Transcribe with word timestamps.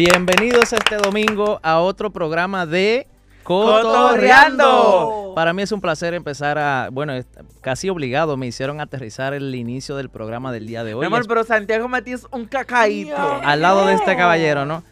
Bienvenidos 0.00 0.74
este 0.74 0.96
domingo 0.98 1.58
a 1.62 1.80
otro 1.80 2.10
programa 2.10 2.66
de 2.66 3.06
Cotorreando. 3.42 5.32
Para 5.34 5.54
mí 5.54 5.62
es 5.62 5.72
un 5.72 5.80
placer 5.80 6.12
empezar 6.12 6.58
a, 6.58 6.90
bueno, 6.92 7.14
casi 7.62 7.88
obligado, 7.88 8.36
me 8.36 8.46
hicieron 8.46 8.82
aterrizar 8.82 9.32
el 9.32 9.54
inicio 9.54 9.96
del 9.96 10.10
programa 10.10 10.52
del 10.52 10.66
día 10.66 10.84
de 10.84 10.92
hoy. 10.92 11.00
Mi 11.00 11.06
amor, 11.06 11.24
pero 11.26 11.44
Santiago 11.44 11.88
Matías 11.88 12.26
un 12.30 12.44
cacaíto. 12.44 13.16
al 13.42 13.62
lado 13.62 13.86
de 13.86 13.94
este 13.94 14.14
caballero, 14.18 14.66
¿no? 14.66 14.82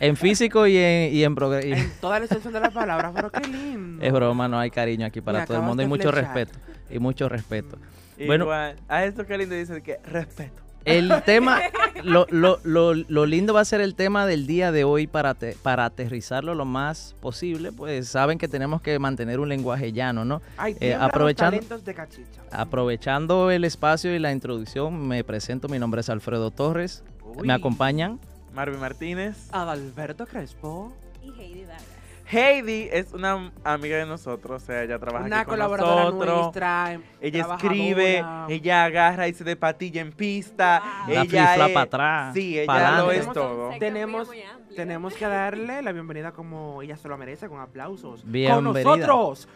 En 0.00 0.16
físico 0.16 0.66
y 0.66 0.76
en, 0.76 1.14
y 1.14 1.22
en 1.22 1.36
progre- 1.36 1.64
y- 1.64 1.72
En 1.74 1.92
toda 2.00 2.18
la 2.18 2.24
extensión 2.24 2.52
de 2.52 2.58
la 2.58 2.70
palabra, 2.70 3.12
pero 3.14 3.30
qué 3.30 3.46
lindo. 3.46 4.04
Es 4.04 4.12
broma, 4.12 4.48
no 4.48 4.58
hay 4.58 4.72
cariño 4.72 5.06
aquí 5.06 5.20
para 5.20 5.38
Me 5.40 5.46
todo 5.46 5.58
el 5.58 5.62
mundo 5.62 5.84
y 5.84 5.86
mucho 5.86 6.10
flechar. 6.10 6.34
respeto. 6.34 6.58
Y 6.90 6.98
mucho 6.98 7.28
respeto. 7.28 7.78
Bueno. 8.26 8.46
Igual. 8.46 8.74
A 8.88 9.04
esto 9.04 9.24
qué 9.24 9.38
lindo 9.38 9.54
dice 9.54 9.80
que 9.84 9.98
respeto. 10.04 10.62
El 10.88 11.12
tema, 11.24 11.60
lo, 12.04 12.26
lo, 12.30 12.58
lo, 12.64 12.94
lo 12.94 13.26
lindo 13.26 13.52
va 13.54 13.60
a 13.60 13.64
ser 13.64 13.80
el 13.80 13.94
tema 13.94 14.26
del 14.26 14.46
día 14.46 14.72
de 14.72 14.84
hoy 14.84 15.06
para, 15.06 15.34
te- 15.34 15.56
para 15.62 15.84
aterrizarlo 15.84 16.54
lo 16.54 16.64
más 16.64 17.14
posible. 17.20 17.72
Pues 17.72 18.08
saben 18.08 18.38
que 18.38 18.48
tenemos 18.48 18.80
que 18.82 18.98
mantener 18.98 19.40
un 19.40 19.48
lenguaje 19.48 19.92
llano, 19.92 20.24
¿no? 20.24 20.40
Ay, 20.56 20.76
Eh, 20.80 20.94
los 20.94 21.02
aprovechando- 21.02 21.56
talentos 21.56 21.84
de 21.84 21.94
cachicha. 21.94 22.40
Aprovechando 22.50 23.50
el 23.50 23.64
espacio 23.64 24.14
y 24.14 24.18
la 24.18 24.32
introducción, 24.32 25.06
me 25.06 25.24
presento. 25.24 25.68
Mi 25.68 25.78
nombre 25.78 26.00
es 26.00 26.08
Alfredo 26.08 26.50
Torres. 26.50 27.02
Uy. 27.24 27.46
Me 27.46 27.52
acompañan. 27.52 28.18
Marvin 28.54 28.80
Martínez. 28.80 29.36
Adalberto 29.52 30.26
Crespo. 30.26 30.92
y 31.22 31.28
Heidi 31.40 31.64
Vargas. 31.64 31.82
Heidi 32.30 32.88
es 32.92 33.12
una 33.14 33.50
amiga 33.64 33.96
de 33.96 34.04
nosotros, 34.06 34.62
o 34.62 34.66
sea, 34.66 34.82
ella 34.82 34.98
trabaja 34.98 35.24
Una 35.24 35.36
aquí 35.40 35.46
con 35.46 35.54
colaboradora 35.54 36.04
nosotros. 36.04 36.40
nuestra. 36.42 37.00
Ella 37.20 37.46
escribe, 37.54 38.24
ella 38.48 38.84
agarra 38.84 39.28
y 39.28 39.32
se 39.34 39.44
de 39.44 39.56
patilla 39.56 40.02
en 40.02 40.12
pista. 40.12 40.82
Wow. 41.06 41.12
Ella 41.12 41.20
flip-flap 41.24 41.68
es, 41.68 41.74
para 41.74 41.80
atrás. 41.84 42.34
Sí, 42.34 42.58
ella 42.58 42.90
lo 42.98 43.10
es 43.10 43.18
Tenemos- 43.20 43.34
todo. 43.34 43.70
Tenemos-. 43.78 44.28
Tenemos 44.76 45.14
que 45.14 45.24
darle 45.26 45.80
la 45.82 45.92
bienvenida 45.92 46.32
como 46.32 46.82
ella 46.82 46.96
se 46.96 47.08
lo 47.08 47.16
merece, 47.16 47.48
con 47.48 47.60
aplausos. 47.60 48.22
Bienvenida. 48.24 48.54
Con 48.82 49.00
nosotros, 49.00 49.48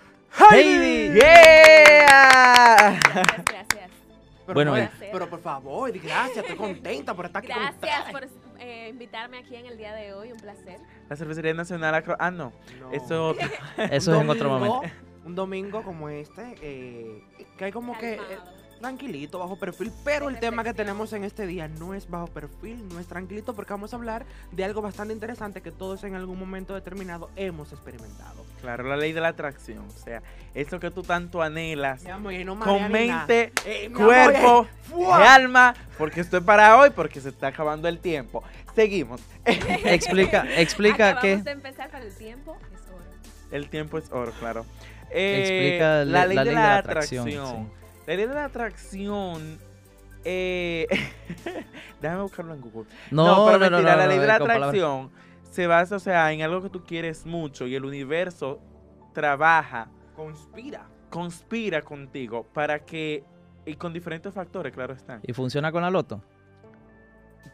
Heidi. 0.51 1.14
¡Yeah! 1.20 2.98
Gracias, 3.03 3.45
gracias. 3.45 3.91
Pero, 4.45 4.55
Bueno, 4.55 4.70
no, 4.73 4.77
eh. 4.79 4.91
pero 5.12 5.29
por 5.31 5.41
favor, 5.41 5.92
gracias, 5.92 6.39
estoy 6.39 6.57
contenta 6.57 7.14
por 7.14 7.27
estar 7.27 7.42
aquí 7.45 7.53
con 7.53 7.62
Gracias 7.62 8.01
ustedes. 8.01 8.12
por 8.12 8.25
eh, 8.62 8.88
invitarme 8.88 9.38
aquí 9.38 9.56
en 9.56 9.66
el 9.66 9.77
día 9.77 9.92
de 9.94 10.14
hoy, 10.14 10.32
un 10.32 10.38
placer. 10.38 10.78
La 11.08 11.16
cervecería 11.16 11.52
nacional. 11.55 11.94
Acro- 11.94 12.16
Ah, 12.18 12.30
no. 12.30 12.52
No. 12.80 12.91
Eso. 12.92 13.34
Eso 13.91 14.14
es 14.14 14.20
en 14.20 14.30
otro 14.30 14.48
momento. 14.48 14.80
Un 15.24 15.34
domingo 15.34 15.82
como 15.82 16.08
este, 16.08 16.55
eh, 16.62 17.22
que 17.56 17.64
hay 17.66 17.72
como 17.72 17.96
que 17.98 18.14
eh. 18.14 18.18
Tranquilito, 18.83 19.38
bajo 19.38 19.56
perfil, 19.56 19.92
pero 20.05 20.28
el 20.28 20.38
tema 20.41 20.64
que 20.64 20.75
tenemos 20.75 21.12
en 21.12 21.25
este 21.25 21.47
día 21.47 21.69
no 21.69 21.94
es 21.94 22.11
bajo 22.11 22.27
perfil, 22.27 22.86
no 22.89 22.98
es 22.98 23.06
tranquilito, 23.06 23.55
porque 23.55 23.72
vamos 23.72 23.92
a 23.92 23.97
hablar 23.97 24.27
de 24.50 24.64
algo 24.64 24.83
bastante 24.83 25.14
interesante 25.14 25.62
que 25.62 25.70
todos 25.70 26.02
en 26.05 26.14
algún 26.16 26.39
momento 26.39 26.74
determinado 26.74 27.30
hemos 27.36 27.72
experimentado. 27.72 28.44
Claro, 28.61 28.84
la 28.84 28.97
ley 28.97 29.12
de 29.12 29.20
la 29.20 29.28
atracción. 29.28 29.84
O 29.89 30.05
sea, 30.05 30.22
eso 30.55 30.78
que 30.80 30.91
tú 30.91 31.02
tanto 31.02 31.42
anhelas. 31.42 32.02
Mi 32.05 32.11
amor, 32.11 32.33
no 32.44 32.58
Con 32.58 32.91
mente, 32.92 33.52
Eh, 33.64 33.89
mi 33.89 33.94
cuerpo 33.94 34.66
amor, 34.92 35.20
eh, 35.20 35.24
alma, 35.28 35.74
porque 35.96 36.20
estoy 36.20 36.41
para 36.41 36.77
hoy, 36.77 36.91
porque 36.91 37.20
se 37.20 37.28
está 37.30 37.46
acabando 37.48 37.89
el 37.89 37.98
tiempo. 37.98 38.42
Seguimos. 38.74 39.20
Explica, 39.44 40.44
explica 40.56 41.08
Acabamos 41.11 41.22
qué. 41.22 41.42
de 41.44 41.50
empezar 41.52 41.91
con 41.91 42.02
el 42.02 42.14
tiempo, 42.14 42.56
es 42.74 42.80
oro. 42.92 43.05
El 43.52 43.69
tiempo 43.69 43.98
es 43.98 44.11
oro, 44.11 44.33
claro. 44.41 44.67
Eh, 45.11 45.41
Explica 45.41 46.05
la 46.05 46.27
ley, 46.27 46.39
de, 46.39 46.52
la 46.52 46.77
atracción, 46.78 47.28
atracción. 47.28 47.67
sí. 47.67 47.81
La 48.06 48.14
ley 48.14 48.27
de 48.27 48.34
la 48.34 48.45
atracción. 48.47 49.58
Eh, 50.25 50.86
déjame 52.00 52.22
buscarlo 52.22 52.55
en 52.55 52.61
Google. 52.61 52.84
No, 53.11 53.47
pero 53.47 53.58
no, 53.58 53.70
no, 53.70 53.70
mentira, 53.70 53.70
no, 53.70 53.83
la 53.83 54.05
no, 54.05 54.08
ley 54.08 54.19
de 54.19 54.22
no, 54.22 54.27
la 54.28 54.34
atracción 54.36 55.11
se 55.50 55.67
basa, 55.67 55.97
o 55.97 55.98
sea, 55.98 56.33
en 56.33 56.42
algo 56.42 56.62
que 56.62 56.70
tú 56.70 56.84
quieres 56.84 57.27
mucho 57.27 57.67
y 57.67 57.75
el 57.75 57.84
universo 57.84 58.61
trabaja, 59.12 59.89
Conspira. 60.17 60.86
conspira 61.11 61.83
contigo 61.83 62.46
para 62.55 62.85
que, 62.85 63.24
y 63.67 63.74
con 63.74 63.92
diferentes 63.92 64.33
factores, 64.33 64.73
claro 64.73 64.95
están. 64.95 65.20
¿Y 65.24 65.33
funciona 65.34 65.70
con 65.70 65.83
la 65.83 65.90
loto? 65.90 66.23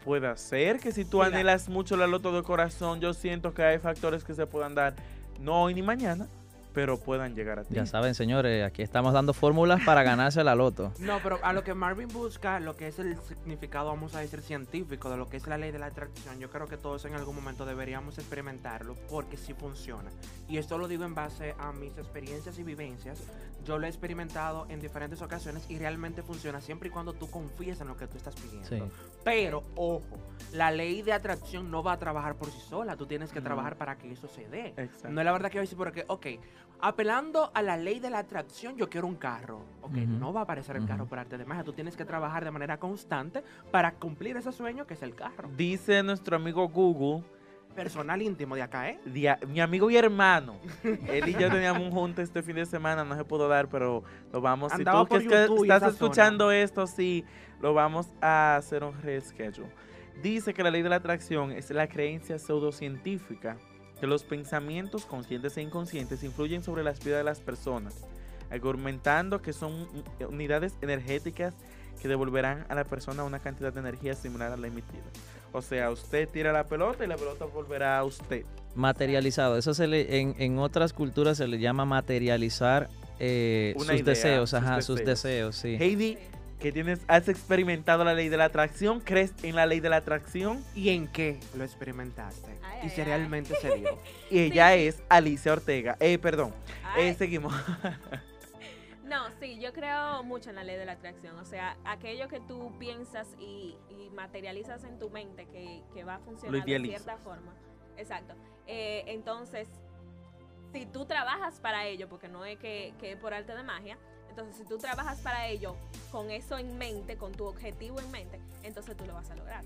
Puede 0.05 0.37
ser 0.37 0.79
que 0.79 0.93
si 0.93 1.05
tú 1.05 1.19
Mira. 1.19 1.29
anhelas 1.29 1.69
mucho 1.69 1.97
la 1.97 2.07
loto 2.07 2.33
de 2.33 2.43
corazón, 2.45 3.01
yo 3.01 3.13
siento 3.15 3.53
que 3.53 3.63
hay 3.65 3.79
factores 3.79 4.23
que 4.23 4.35
se 4.35 4.47
puedan 4.47 4.75
dar, 4.75 4.95
no 5.41 5.63
hoy 5.65 5.75
ni 5.75 5.83
mañana, 5.83 6.29
pero 6.73 6.99
puedan 6.99 7.35
llegar 7.35 7.59
a 7.59 7.65
ti. 7.65 7.75
Ya 7.75 7.87
saben, 7.87 8.15
señores, 8.15 8.65
aquí 8.65 8.83
estamos 8.83 9.13
dando 9.13 9.33
fórmulas 9.33 9.83
para 9.85 10.03
ganarse 10.03 10.45
la 10.45 10.55
loto. 10.55 10.93
No, 11.09 11.21
pero 11.23 11.39
a 11.43 11.55
lo 11.55 11.65
que 11.65 11.73
Marvin 11.73 12.09
busca, 12.09 12.61
lo 12.61 12.77
que 12.77 12.89
es 12.89 12.99
el 12.99 13.17
significado, 13.23 13.89
vamos 13.89 14.15
a 14.15 14.21
decir, 14.21 14.43
científico 14.43 15.09
de 15.09 15.17
lo 15.17 15.29
que 15.29 15.39
es 15.39 15.47
la 15.47 15.57
ley 15.57 15.71
de 15.71 15.79
la 15.79 15.87
atracción, 15.87 16.39
yo 16.39 16.51
creo 16.51 16.67
que 16.67 16.77
todos 16.77 17.05
en 17.07 17.15
algún 17.15 17.35
momento 17.35 17.65
deberíamos 17.65 18.19
experimentarlo 18.19 18.95
porque 19.09 19.39
sí 19.39 19.55
funciona. 19.55 20.11
Y 20.49 20.59
esto 20.59 20.77
lo 20.77 20.87
digo 20.87 21.05
en 21.05 21.15
base 21.15 21.55
a 21.59 21.73
mis 21.73 21.97
experiencias 21.97 22.59
y 22.59 22.63
vivencias. 22.63 23.23
Yo 23.65 23.79
lo 23.79 23.87
he 23.87 23.89
experimentado 23.89 24.67
en 24.69 24.81
diferentes 24.81 25.23
ocasiones 25.23 25.65
y 25.69 25.79
realmente 25.79 26.23
funciona 26.23 26.61
siempre 26.61 26.89
y 26.89 26.93
cuando 26.93 27.13
tú 27.13 27.31
confíes 27.31 27.81
en 27.81 27.89
lo 27.89 27.97
que 27.97 28.07
tú 28.07 28.17
estás 28.17 28.35
pidiendo. 28.35 28.69
Sí. 28.69 28.83
Pero, 29.25 29.63
ojo, 29.77 30.03
la 30.53 30.71
ley 30.71 31.03
de 31.03 31.13
atracción 31.13 31.71
no 31.71 31.83
va 31.83 31.93
a 31.93 31.99
trabajar 31.99 32.37
por 32.37 32.51
sí 32.51 32.61
sola, 32.69 32.97
tú 32.97 33.07
tienes 33.07 33.33
que 33.33 33.41
trabajar 33.41 33.77
para 33.77 33.97
que 33.97 34.13
eso 34.13 34.29
se 34.29 34.49
dé. 34.49 34.69
Exacto. 34.77 35.11
No 35.11 35.21
es 35.21 35.25
la 35.25 35.33
verdad 35.33 35.51
que 35.51 35.59
voy 35.59 35.63
a 35.63 35.63
decir 35.63 35.79
porque, 35.79 36.05
ok, 36.07 36.27
apelando 36.81 37.51
a 37.55 37.63
la 37.63 37.77
ley 37.77 38.01
de 38.01 38.11
la 38.11 38.19
atracción, 38.21 38.77
yo 38.77 38.89
quiero 38.89 39.07
un 39.07 39.17
carro. 39.17 39.63
Ok, 39.83 39.93
no 39.95 40.33
va 40.33 40.41
a 40.41 40.43
aparecer 40.45 40.77
el 40.77 40.87
carro 40.87 41.07
por 41.07 41.19
arte 41.19 41.39
de 41.39 41.45
magia. 41.45 41.65
Tú 41.65 41.73
tienes 41.73 41.97
que 41.97 42.05
trabajar 42.05 42.45
de 42.45 42.51
manera 42.51 42.79
constante 42.79 43.43
para 43.71 43.93
cumplir 43.95 44.37
ese 44.37 44.53
sueño 44.53 44.87
que 44.87 44.95
es 44.95 45.03
el 45.03 45.15
carro. 45.15 45.49
Dice 45.57 46.03
nuestro 46.03 46.37
amigo 46.37 46.69
Google, 46.69 47.25
Personal 47.75 48.21
íntimo 48.21 48.57
de 48.57 48.63
acá, 48.63 48.89
¿eh? 48.89 48.99
dia- 49.05 49.39
mi 49.47 49.61
amigo 49.61 49.89
y 49.89 49.97
hermano, 49.97 50.57
él 50.83 51.29
y 51.29 51.33
yo 51.35 51.49
teníamos 51.49 51.83
un 51.83 51.93
junte 51.93 52.23
este 52.23 52.43
fin 52.43 52.57
de 52.57 52.67
semana, 52.67 53.05
no 53.05 53.15
se 53.15 53.25
pudo 53.25 53.47
dar, 53.47 53.69
pero 53.69 54.03
lo 54.33 54.41
vamos, 54.41 54.73
si 54.73 54.79
Andaba 54.79 55.03
tú 55.03 55.09
por 55.09 55.19
que 55.21 55.25
YouTube 55.27 55.63
estás 55.63 55.93
escuchando 55.93 56.51
esto, 56.51 56.89
sí, 56.89 57.25
lo 57.61 57.75
vamos 57.75 58.09
a 58.21 58.57
hacer 58.57 58.83
un 58.83 59.01
reschedule. 59.01 59.69
Dice 60.21 60.53
que 60.55 60.65
la 60.65 60.71
ley 60.73 60.83
de 60.83 60.89
la 60.89 60.97
atracción 60.97 61.53
es 61.53 61.71
la 61.71 61.87
creencia 61.87 62.39
pseudocientífica 62.41 63.57
que 64.01 64.07
los 64.07 64.23
pensamientos 64.23 65.05
conscientes 65.05 65.57
e 65.57 65.63
inconscientes 65.63 66.23
influyen 66.23 66.63
sobre 66.63 66.83
las 66.83 67.03
vidas 67.05 67.19
de 67.19 67.25
las 67.25 67.41
personas, 67.41 67.95
argumentando 68.51 69.43
que 69.43 69.53
son 69.53 69.87
unidades 70.29 70.75
energéticas 70.83 71.55
que 72.01 72.09
devolverán 72.09 72.65
a 72.69 72.75
la 72.75 72.85
persona 72.85 73.25
una 73.25 73.41
cantidad 73.41 73.73
de 73.73 73.81
energía 73.81 74.15
similar 74.15 74.53
a 74.53 74.57
la 74.57 74.69
emitida. 74.69 75.03
O 75.53 75.63
sea, 75.63 75.91
usted 75.91 76.29
tira 76.29 76.53
la 76.53 76.67
pelota 76.67 77.05
y 77.05 77.09
la 77.09 77.17
pelota 77.17 77.47
volverá 77.47 77.99
a 77.99 78.05
usted. 78.05 78.45
Materializado. 78.75 79.57
Eso 79.59 79.75
se 79.75 79.87
le, 79.87 80.21
en, 80.21 80.35
en 80.39 80.59
otras 80.59 80.93
culturas 80.93 81.39
se 81.39 81.49
le 81.49 81.59
llama 81.59 81.85
materializar 81.85 82.89
eh, 83.19 83.75
sus 83.77 83.87
idea, 83.89 84.03
deseos, 84.03 84.51
sus 84.51 84.59
ajá, 84.59 84.83
sus 84.83 84.99
deseos. 84.99 85.23
deseos, 85.23 85.57
sí. 85.57 85.77
Heidi, 85.81 86.19
que 86.59 86.73
tienes, 86.73 87.01
has 87.07 87.29
experimentado 87.29 88.05
la 88.05 88.15
ley 88.15 88.29
de 88.29 88.37
la 88.37 88.47
atracción, 88.47 89.01
¿crees 89.01 89.33
en 89.43 89.55
la 89.55 89.67
ley 89.67 89.81
de 89.81 89.89
la 89.89 89.97
atracción? 89.97 90.65
¿Y 90.75 90.91
en 90.91 91.07
qué 91.09 91.39
lo 91.55 91.65
experimentaste? 91.65 92.59
Ay, 92.63 92.87
y 92.87 92.91
si 92.91 93.01
ay. 93.01 93.07
realmente 93.07 93.55
se 93.57 93.77
dio. 93.77 93.99
Y 94.31 94.41
ella 94.41 94.75
es 94.75 95.03
Alicia 95.09 95.53
Ortega. 95.53 95.97
Eh, 96.01 96.19
perdón. 96.19 96.53
Eh, 96.97 97.15
seguimos. 97.15 97.55
No, 99.05 99.31
sí, 99.41 99.59
yo 99.59 99.73
creo 99.73 100.23
mucho 100.23 100.51
en 100.51 100.57
la 100.57 100.65
ley 100.65 100.77
de 100.77 100.85
la 100.85 100.93
atracción. 100.93 101.39
O 101.39 101.45
sea, 101.47 101.79
aquello 101.87 102.29
que 102.29 102.41
tú 102.41 102.75
piensas 102.79 103.27
y, 103.39 103.75
y 103.89 104.11
materializas 104.11 104.85
en 104.85 104.99
tu 104.99 105.09
mente 105.09 105.47
que, 105.47 105.83
que 105.95 106.05
va 106.05 106.17
a 106.17 106.19
funcionar 106.19 106.63
de 106.63 106.79
cierta 106.81 107.17
forma. 107.17 107.55
Exacto. 107.97 108.35
Eh, 108.67 109.05
entonces, 109.07 109.67
si 110.73 110.85
tú 110.85 111.07
trabajas 111.07 111.59
para 111.59 111.87
ello, 111.87 112.07
porque 112.07 112.29
no 112.29 112.45
es 112.45 112.59
que, 112.59 112.93
que 113.01 113.13
es 113.13 113.19
por 113.19 113.33
arte 113.33 113.55
de 113.55 113.63
magia, 113.63 113.97
entonces 114.39 114.57
si 114.63 114.69
tú 114.69 114.79
trabajas 114.79 115.19
para 115.19 115.49
ello 115.49 115.75
con 116.13 116.31
eso 116.31 116.57
en 116.59 116.79
mente, 116.79 117.17
con 117.17 117.33
tu 117.33 117.45
objetivo 117.47 117.99
en 118.01 118.11
mente, 118.13 118.39
entonces 118.63 118.97
tú 118.97 119.05
lo 119.05 119.15
vas 119.15 119.29
a 119.31 119.35
lograr. 119.37 119.65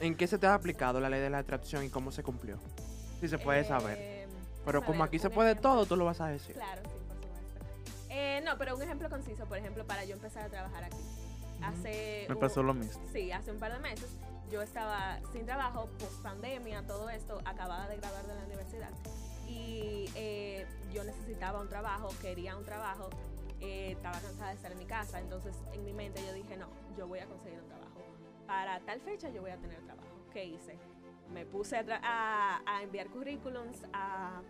¿En 0.00 0.16
qué 0.16 0.26
se 0.26 0.36
te 0.38 0.46
ha 0.48 0.54
aplicado 0.54 0.98
la 0.98 1.08
ley 1.08 1.20
de 1.20 1.30
la 1.30 1.38
atracción 1.38 1.84
y 1.84 1.90
cómo 1.90 2.10
se 2.10 2.22
cumplió? 2.24 2.58
Si 3.20 3.28
se 3.28 3.38
puede 3.38 3.64
saber. 3.64 3.96
Eh, 4.00 4.26
Pero 4.64 4.80
déjame 4.80 4.86
como 4.86 4.98
ver, 5.04 5.08
aquí 5.08 5.18
se 5.20 5.28
un 5.28 5.34
puede 5.34 5.50
ejemplo. 5.52 5.70
todo, 5.72 5.86
tú 5.86 5.96
lo 5.96 6.04
vas 6.06 6.20
a 6.20 6.26
decir. 6.26 6.54
Claro, 6.56 6.82
sí, 6.82 6.88
por 7.06 7.16
supuesto. 7.22 8.06
Eh, 8.08 8.42
no, 8.44 8.58
pero 8.58 8.74
un 8.76 8.82
ejemplo 8.82 9.08
conciso, 9.10 9.44
por 9.46 9.58
ejemplo, 9.58 9.86
para 9.86 10.04
yo 10.04 10.14
empezar 10.14 10.42
a 10.44 10.48
trabajar 10.48 10.84
aquí. 10.84 10.96
Hace 11.62 12.24
Me 12.28 12.34
un- 12.34 12.40
pasó 12.40 12.62
lo 12.62 12.74
mismo. 12.74 13.02
Sí, 13.12 13.30
hace 13.30 13.52
un 13.52 13.58
par 13.58 13.72
de 13.74 13.78
meses 13.78 14.08
yo 14.50 14.62
estaba 14.62 15.20
sin 15.32 15.44
trabajo, 15.46 15.88
post 15.98 16.20
pandemia, 16.22 16.82
todo 16.86 17.08
esto, 17.10 17.40
acababa 17.44 17.86
de 17.88 17.98
graduar 17.98 18.26
de 18.26 18.34
la 18.34 18.44
universidad. 18.44 18.90
Y 19.46 20.10
eh, 20.16 20.66
yo 20.92 21.04
necesitaba 21.04 21.60
un 21.60 21.68
trabajo, 21.68 22.08
quería 22.22 22.56
un 22.56 22.64
trabajo, 22.64 23.10
eh, 23.60 23.92
estaba 23.92 24.18
cansada 24.20 24.48
de 24.50 24.56
estar 24.56 24.72
en 24.72 24.78
mi 24.78 24.86
casa. 24.86 25.18
Entonces 25.20 25.54
en 25.72 25.84
mi 25.84 25.92
mente 25.92 26.20
yo 26.26 26.32
dije, 26.32 26.56
no, 26.56 26.66
yo 26.96 27.06
voy 27.06 27.18
a 27.20 27.26
conseguir 27.26 27.58
un 27.60 27.68
trabajo. 27.68 28.00
Para 28.46 28.80
tal 28.80 29.00
fecha 29.00 29.28
yo 29.30 29.42
voy 29.42 29.50
a 29.52 29.56
tener 29.56 29.78
trabajo. 29.82 30.08
¿Qué 30.32 30.44
hice? 30.44 30.76
Me 31.32 31.46
puse 31.46 31.76
a, 31.76 31.84
tra- 31.86 32.00
a- 32.02 32.60
a 32.66 32.82
enviar 32.82 33.08
currículums, 33.08 33.84
a 33.92 34.40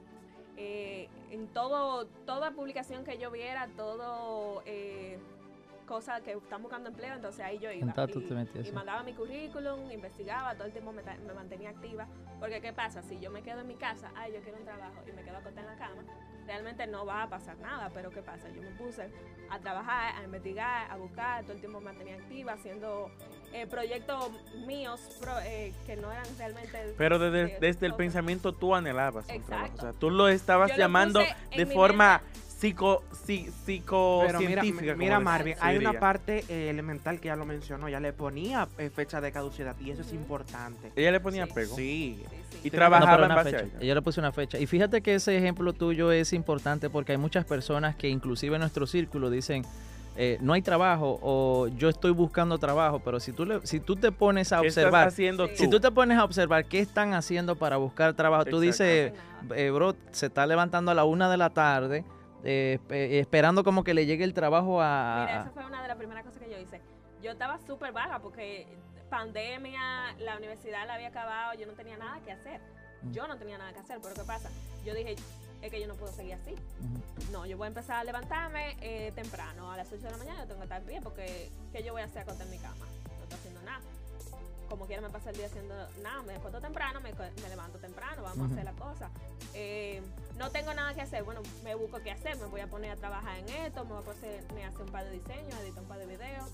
eh, 0.56 1.08
en 1.30 1.48
todo, 1.48 2.06
toda 2.26 2.50
publicación 2.52 3.04
que 3.04 3.18
yo 3.18 3.30
viera, 3.30 3.68
todo 3.76 4.62
eh, 4.66 5.18
cosas 5.86 6.20
que 6.22 6.32
están 6.32 6.62
buscando 6.62 6.88
empleo, 6.90 7.14
entonces 7.14 7.40
ahí 7.44 7.58
yo 7.58 7.70
iba. 7.72 7.86
Y, 8.68 8.72
mandaba 8.72 9.02
mi 9.02 9.12
currículum, 9.14 9.90
investigaba, 9.90 10.54
todo 10.54 10.66
el 10.66 10.72
tiempo 10.72 10.92
me, 10.92 11.02
me 11.02 11.32
mantenía 11.34 11.70
activa. 11.70 12.06
Porque, 12.38 12.60
¿qué 12.60 12.72
pasa? 12.72 13.02
Si 13.02 13.18
yo 13.20 13.30
me 13.30 13.42
quedo 13.42 13.60
en 13.60 13.68
mi 13.68 13.74
casa, 13.74 14.10
ay, 14.16 14.32
yo 14.34 14.40
quiero 14.40 14.58
un 14.58 14.64
trabajo 14.64 14.94
y 15.06 15.12
me 15.12 15.22
quedo 15.22 15.36
acostada 15.38 15.60
en 15.72 15.78
la 15.78 15.86
cama, 15.86 16.02
realmente 16.50 16.84
no 16.88 17.06
va 17.06 17.22
a 17.22 17.28
pasar 17.28 17.56
nada. 17.58 17.90
Pero, 17.94 18.10
¿qué 18.10 18.22
pasa? 18.22 18.48
Yo 18.54 18.60
me 18.60 18.70
puse 18.72 19.08
a 19.50 19.58
trabajar, 19.60 20.16
a 20.16 20.24
investigar, 20.24 20.90
a 20.90 20.96
buscar, 20.96 21.42
todo 21.44 21.52
el 21.52 21.60
tiempo 21.60 21.78
me 21.78 21.86
mantenía 21.86 22.16
activa, 22.16 22.54
haciendo 22.54 23.08
eh, 23.52 23.66
proyectos 23.68 24.30
míos 24.66 25.00
pro- 25.20 25.38
eh, 25.44 25.72
que 25.86 25.96
no 25.96 26.10
eran 26.10 26.26
realmente. 26.38 26.94
Pero 26.98 27.18
desde, 27.20 27.54
de 27.54 27.58
desde 27.60 27.86
el 27.86 27.94
pensamiento 27.94 28.52
tú 28.52 28.74
anhelabas 28.74 29.28
un 29.28 29.42
trabajo. 29.44 29.74
O 29.76 29.80
sea, 29.80 29.92
tú 29.92 30.10
lo 30.10 30.28
estabas 30.28 30.70
Yo 30.70 30.76
llamando 30.76 31.20
de 31.56 31.66
forma 31.66 32.20
psico, 32.60 33.02
psi- 33.12 33.50
Pero 33.64 34.38
mira, 34.40 34.62
psicocientífica. 34.62 34.94
mira 34.94 35.18
Marvin, 35.20 35.54
hay 35.60 35.78
una 35.78 35.94
parte 35.98 36.44
eh, 36.48 36.68
elemental 36.68 37.18
que 37.18 37.28
ya 37.28 37.36
lo 37.36 37.46
mencionó, 37.46 37.88
ya 37.88 38.00
le 38.00 38.12
ponía 38.12 38.68
eh, 38.78 38.90
fecha 38.90 39.20
de 39.20 39.32
caducidad 39.32 39.74
y 39.80 39.90
eso 39.90 40.02
es 40.02 40.12
importante. 40.12 40.92
Ella 40.94 41.10
le 41.12 41.20
ponía 41.20 41.46
Sí. 41.46 41.52
pego. 41.54 41.74
Sí. 41.76 42.18
Sí, 42.30 42.36
sí. 42.50 42.58
Y 42.58 42.62
Sí, 42.64 42.70
trabajaba 42.70 43.12
No, 43.12 43.18
en 43.18 43.24
una 43.26 43.34
base 43.36 43.56
a 43.56 43.60
fecha. 43.60 43.76
ella. 43.80 43.94
Le 43.94 44.02
puse 44.02 44.20
una 44.20 44.32
fecha. 44.32 44.58
Y 44.58 44.66
fíjate 44.66 45.00
que 45.00 45.14
ese 45.14 45.36
ejemplo 45.38 45.72
tuyo 45.72 46.12
es 46.12 46.32
importante 46.34 46.90
porque 46.90 47.12
hay 47.12 47.18
muchas 47.18 47.46
personas 47.46 47.96
que 47.96 48.08
inclusive 48.08 48.56
en 48.56 48.60
nuestro 48.60 48.86
círculo 48.86 49.30
dicen, 49.30 49.64
eh, 50.16 50.36
no 50.42 50.52
hay 50.52 50.60
trabajo 50.60 51.18
o 51.22 51.68
yo 51.68 51.88
estoy 51.88 52.10
buscando 52.10 52.58
trabajo, 52.58 52.98
pero 53.02 53.20
si 53.20 53.32
tú, 53.32 53.46
le, 53.46 53.66
si 53.66 53.80
tú 53.80 53.96
te 53.96 54.12
pones 54.12 54.52
a 54.52 54.60
¿Qué 54.60 54.66
estás 54.66 54.84
observar, 54.84 55.08
haciendo 55.08 55.46
Sí. 55.46 55.52
tú? 55.56 55.62
si 55.62 55.70
tú 55.70 55.80
te 55.80 55.90
pones 55.90 56.18
a 56.18 56.24
observar 56.24 56.66
qué 56.66 56.80
están 56.80 57.14
haciendo 57.14 57.56
para 57.56 57.78
buscar 57.78 58.12
trabajo, 58.12 58.44
tú 58.44 58.60
dices, 58.60 59.14
eh, 59.56 59.70
bro, 59.70 59.94
se 60.10 60.26
está 60.26 60.46
levantando 60.46 60.90
a 60.90 60.94
la 60.94 61.04
una 61.04 61.30
de 61.30 61.36
la 61.38 61.48
tarde, 61.50 62.04
eh, 62.44 62.78
espe- 62.80 63.20
esperando 63.20 63.64
como 63.64 63.84
que 63.84 63.94
le 63.94 64.06
llegue 64.06 64.24
el 64.24 64.34
trabajo 64.34 64.80
a... 64.80 65.26
Mira, 65.26 65.40
esa 65.42 65.50
fue 65.50 65.64
una 65.66 65.82
de 65.82 65.88
las 65.88 65.96
primeras 65.96 66.24
cosas 66.24 66.40
que 66.42 66.50
yo 66.50 66.58
hice. 66.58 66.80
Yo 67.22 67.30
estaba 67.32 67.58
súper 67.66 67.92
vaga 67.92 68.18
porque 68.20 68.66
pandemia, 69.10 70.14
la 70.20 70.36
universidad 70.36 70.86
la 70.86 70.94
había 70.94 71.08
acabado, 71.08 71.54
yo 71.54 71.66
no 71.66 71.72
tenía 71.74 71.96
nada 71.96 72.18
que 72.24 72.32
hacer. 72.32 72.60
Yo 73.12 73.26
no 73.26 73.36
tenía 73.36 73.58
nada 73.58 73.72
que 73.72 73.80
hacer, 73.80 73.98
pero 74.02 74.14
¿qué 74.14 74.22
pasa? 74.22 74.50
Yo 74.84 74.94
dije, 74.94 75.16
es 75.62 75.70
que 75.70 75.80
yo 75.80 75.86
no 75.88 75.94
puedo 75.94 76.12
seguir 76.12 76.34
así. 76.34 76.54
No, 77.32 77.44
yo 77.46 77.56
voy 77.56 77.66
a 77.66 77.68
empezar 77.68 77.96
a 77.96 78.04
levantarme 78.04 78.76
eh, 78.80 79.12
temprano, 79.14 79.70
a 79.72 79.76
las 79.76 79.90
8 79.92 80.02
de 80.02 80.10
la 80.10 80.16
mañana 80.16 80.40
yo 80.40 80.46
tengo 80.46 80.60
que 80.60 80.64
estar 80.64 80.84
bien 80.84 81.02
porque 81.02 81.50
¿qué 81.72 81.82
yo 81.82 81.92
voy 81.92 82.02
a 82.02 82.06
hacer 82.06 82.22
acostada 82.22 82.44
en 82.44 82.50
mi 82.50 82.58
cama? 82.58 82.76
No 82.86 83.22
estoy 83.24 83.38
haciendo 83.38 83.62
nada. 83.62 83.80
Como 84.68 84.86
quiera 84.86 85.02
me 85.02 85.10
pasa 85.10 85.30
el 85.30 85.36
día 85.36 85.46
haciendo 85.46 85.74
nada, 86.02 86.22
me 86.22 86.36
acuesto 86.36 86.60
temprano, 86.60 87.00
me, 87.00 87.12
me 87.12 87.48
levanto 87.48 87.78
temprano, 87.78 88.22
vamos 88.22 88.48
a 88.50 88.52
hacer 88.52 88.64
la 88.64 88.72
cosa. 88.72 89.10
Eh, 89.54 90.00
no 90.40 90.50
tengo 90.50 90.72
nada 90.72 90.94
que 90.94 91.02
hacer, 91.02 91.22
bueno, 91.22 91.42
me 91.62 91.74
busco 91.74 92.00
qué 92.02 92.10
hacer, 92.10 92.36
me 92.38 92.46
voy 92.46 92.62
a 92.62 92.66
poner 92.66 92.90
a 92.92 92.96
trabajar 92.96 93.38
en 93.38 93.48
esto, 93.66 93.84
me 93.84 93.90
voy 93.92 93.98
a 94.00 94.06
poner 94.06 94.40
a 94.64 94.68
hacer 94.68 94.82
un 94.82 94.90
par 94.90 95.04
de 95.04 95.10
diseños, 95.10 95.60
editar 95.60 95.82
un 95.82 95.88
par 95.88 95.98
de 95.98 96.06
videos, 96.06 96.46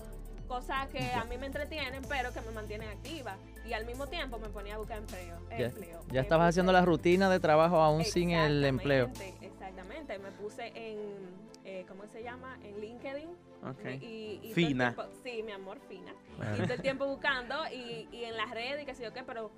cosas 0.45 0.89
que 0.89 0.99
a 1.13 1.23
mí 1.23 1.37
me 1.37 1.45
entretienen, 1.45 2.01
pero 2.09 2.33
que 2.33 2.41
me 2.41 2.51
mantienen 2.51 2.89
activa. 2.89 3.37
Y 3.65 3.71
al 3.71 3.85
mismo 3.85 4.07
tiempo 4.07 4.39
me 4.39 4.49
ponía 4.49 4.75
a 4.75 4.77
buscar 4.77 4.97
empleo. 4.97 5.37
Ya, 5.49 5.57
empleo. 5.67 6.01
ya 6.07 6.13
Me 6.13 6.19
estabas 6.19 6.49
haciendo 6.49 6.73
la 6.73 6.83
rutina 6.83 7.29
de 7.29 7.39
trabajo 7.39 7.77
aún 7.77 8.03
sin 8.03 8.31
el 8.31 8.63
empleo. 8.65 9.05
Exactamente, 9.07 9.45
Exactamente, 9.47 10.19
me 10.19 10.31
puse 10.31 10.67
en, 10.75 10.99
eh, 11.63 11.85
¿cómo 11.87 12.05
se 12.07 12.23
llama? 12.23 12.57
En 12.63 12.81
LinkedIn. 12.81 13.29
Ok. 13.69 14.01
Y, 14.01 14.39
y 14.43 14.51
Fina. 14.53 14.93
tiempo- 14.95 15.11
sí, 15.23 15.43
mi 15.43 15.51
amor, 15.53 15.79
fina. 15.87 16.13
Y 16.57 16.61
todo 16.63 16.73
el 16.73 16.81
tiempo 16.81 17.07
buscando 17.07 17.55
y, 17.71 18.07
y 18.11 18.25
en 18.25 18.35
las 18.35 18.49
redes 18.51 18.83
y 18.83 18.85
qué 18.85 18.93
sé 18.95 19.03
yo 19.03 19.13
qué, 19.13 19.23
pero 19.23 19.49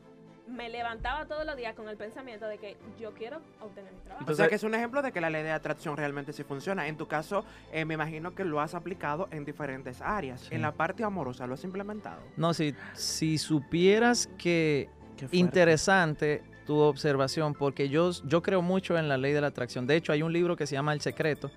me 0.49 0.69
levantaba 0.69 1.25
todos 1.25 1.45
los 1.45 1.55
días 1.55 1.75
con 1.75 1.87
el 1.87 1.97
pensamiento 1.97 2.47
de 2.47 2.57
que 2.57 2.77
yo 2.99 3.13
quiero 3.13 3.39
obtener 3.61 3.91
mi 3.93 3.99
trabajo. 3.99 4.31
o 4.31 4.35
sea 4.35 4.47
que 4.47 4.55
es 4.55 4.63
un 4.63 4.75
ejemplo 4.75 5.01
de 5.01 5.11
que 5.11 5.21
la 5.21 5.29
ley 5.29 5.43
de 5.43 5.51
atracción 5.51 5.95
realmente 5.95 6.33
sí 6.33 6.43
funciona. 6.43 6.87
En 6.87 6.97
tu 6.97 7.07
caso, 7.07 7.45
eh, 7.71 7.85
me 7.85 7.93
imagino 7.93 8.35
que 8.35 8.43
lo 8.43 8.59
has 8.59 8.73
aplicado 8.73 9.27
en 9.31 9.45
diferentes 9.45 10.01
áreas. 10.01 10.41
Sí. 10.41 10.55
En 10.55 10.61
la 10.61 10.71
parte 10.71 11.03
amorosa, 11.03 11.47
¿lo 11.47 11.53
has 11.53 11.63
implementado? 11.63 12.21
No, 12.37 12.53
si, 12.53 12.75
si 12.93 13.37
supieras 13.37 14.27
que 14.37 14.89
interesante 15.31 16.43
tu 16.65 16.77
observación, 16.77 17.55
porque 17.55 17.89
yo, 17.89 18.11
yo 18.25 18.43
creo 18.43 18.61
mucho 18.61 18.97
en 18.97 19.09
la 19.09 19.17
ley 19.17 19.33
de 19.33 19.41
la 19.41 19.47
atracción. 19.47 19.87
De 19.87 19.95
hecho, 19.95 20.11
hay 20.11 20.21
un 20.21 20.31
libro 20.31 20.55
que 20.55 20.67
se 20.67 20.75
llama 20.75 20.93
El 20.93 21.01
Secreto, 21.01 21.49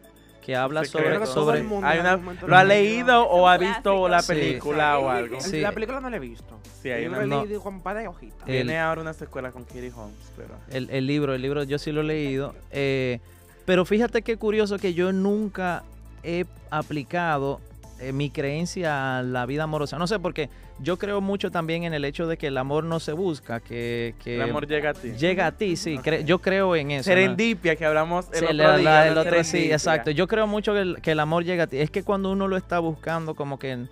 que 0.44 0.56
habla 0.56 0.84
sobre... 0.84 1.24
Sobre 1.26 1.58
el 1.60 1.64
mundo 1.64 1.86
Hay 1.86 2.00
una- 2.00 2.16
¿Lo 2.16 2.56
ha 2.56 2.64
leído 2.64 3.26
o 3.28 3.48
ha 3.48 3.56
visto 3.58 4.08
la 4.08 4.22
película 4.22 4.96
Sí. 4.98 5.04
o 5.04 5.10
algo? 5.10 5.40
Sí. 5.40 5.60
La 5.60 5.72
película 5.72 6.00
no 6.00 6.10
la 6.10 6.16
he 6.16 6.20
visto. 6.20 6.58
Sí, 6.82 6.90
hay 6.90 7.04
Yo 7.04 7.08
una. 7.10 7.18
lo 7.18 7.24
he 7.24 7.26
No. 7.28 7.44
leído 7.44 7.60
con 7.62 7.74
un 7.74 7.80
par 7.80 7.96
de 7.96 8.08
hojitas. 8.08 8.48
Eh, 8.48 8.52
Viene 8.52 8.78
ahora 8.78 9.00
una 9.00 9.12
secuela 9.14 9.52
con 9.52 9.64
Kitty 9.64 9.90
Holmes, 9.96 10.32
pero... 10.36 10.54
el, 10.70 10.90
el 10.90 11.06
libro, 11.06 11.32
el 11.34 11.40
libro 11.42 11.62
yo 11.62 11.78
sí 11.78 11.92
lo 11.92 12.00
he 12.00 12.04
leído. 12.04 12.54
eh, 12.72 13.20
pero 13.64 13.84
fíjate 13.84 14.22
qué 14.22 14.36
curioso 14.36 14.76
que 14.78 14.92
yo 14.92 15.12
nunca 15.12 15.84
he 16.24 16.44
aplicado 16.70 17.60
eh, 18.02 18.12
mi 18.12 18.30
creencia 18.30 19.18
a 19.18 19.22
la 19.22 19.46
vida 19.46 19.62
amorosa. 19.64 19.96
No 19.98 20.06
sé, 20.06 20.18
porque 20.18 20.50
yo 20.80 20.98
creo 20.98 21.20
mucho 21.20 21.50
también 21.50 21.84
en 21.84 21.94
el 21.94 22.04
hecho 22.04 22.26
de 22.26 22.36
que 22.36 22.48
el 22.48 22.58
amor 22.58 22.84
no 22.84 23.00
se 23.00 23.12
busca, 23.12 23.60
que, 23.60 24.14
que 24.22 24.36
El 24.36 24.42
amor 24.42 24.66
llega 24.66 24.90
a 24.90 24.94
ti. 24.94 25.12
llega 25.12 25.46
a 25.46 25.52
ti, 25.52 25.76
sí. 25.76 25.98
Cre- 25.98 26.24
yo 26.24 26.40
creo 26.40 26.74
en 26.76 26.90
eso. 26.90 27.08
¿no? 27.10 27.14
Serendipia, 27.14 27.76
que 27.76 27.86
hablamos 27.86 28.26
el 28.32 28.38
Sí, 28.40 28.44
otro 28.44 28.56
la- 28.56 28.76
día. 28.76 28.90
la- 28.90 29.08
el 29.08 29.18
otro- 29.18 29.44
sí, 29.44 29.70
exacto. 29.72 30.10
Yo 30.10 30.26
creo 30.28 30.46
mucho 30.46 30.72
que 30.74 30.80
el, 30.80 31.00
que 31.00 31.12
el 31.12 31.20
amor 31.20 31.44
llega 31.44 31.64
a 31.64 31.66
ti. 31.66 31.78
Es 31.78 31.90
que 31.90 32.02
cuando 32.02 32.30
uno 32.32 32.48
lo 32.48 32.56
está 32.56 32.78
buscando, 32.80 33.34
como 33.34 33.58
que 33.58 33.86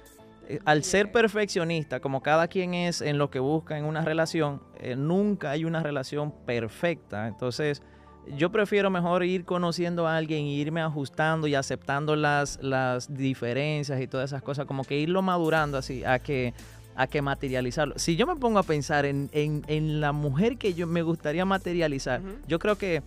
eh, 0.48 0.58
al 0.64 0.82
ser 0.82 1.12
perfeccionista, 1.12 2.00
como 2.00 2.22
cada 2.22 2.48
quien 2.48 2.74
es 2.74 3.00
en 3.02 3.18
lo 3.18 3.30
que 3.30 3.38
busca 3.38 3.78
en 3.78 3.84
una 3.84 4.00
relación, 4.02 4.60
eh, 4.80 4.96
nunca 4.96 5.50
hay 5.52 5.64
una 5.64 5.80
relación 5.82 6.32
perfecta. 6.44 7.28
Entonces, 7.28 7.82
yo 8.36 8.50
prefiero 8.50 8.90
mejor 8.90 9.24
ir 9.24 9.44
conociendo 9.44 10.06
a 10.06 10.16
alguien 10.16 10.46
irme 10.46 10.80
ajustando 10.80 11.46
y 11.46 11.54
aceptando 11.54 12.16
las, 12.16 12.58
las 12.62 13.12
diferencias 13.14 14.00
y 14.00 14.06
todas 14.06 14.30
esas 14.30 14.42
cosas, 14.42 14.66
como 14.66 14.84
que 14.84 14.98
irlo 14.98 15.22
madurando 15.22 15.78
así, 15.78 16.04
a 16.04 16.18
que 16.18 16.54
a 16.96 17.06
que 17.06 17.22
materializarlo. 17.22 17.98
Si 17.98 18.16
yo 18.16 18.26
me 18.26 18.36
pongo 18.36 18.58
a 18.58 18.62
pensar 18.62 19.06
en, 19.06 19.30
en- 19.32 19.62
en 19.68 20.00
la 20.00 20.12
mujer 20.12 20.58
que 20.58 20.74
yo 20.74 20.86
me 20.86 21.02
gustaría 21.02 21.44
materializar, 21.46 22.20
yo 22.46 22.58
creo 22.58 22.76
que, 22.76 23.02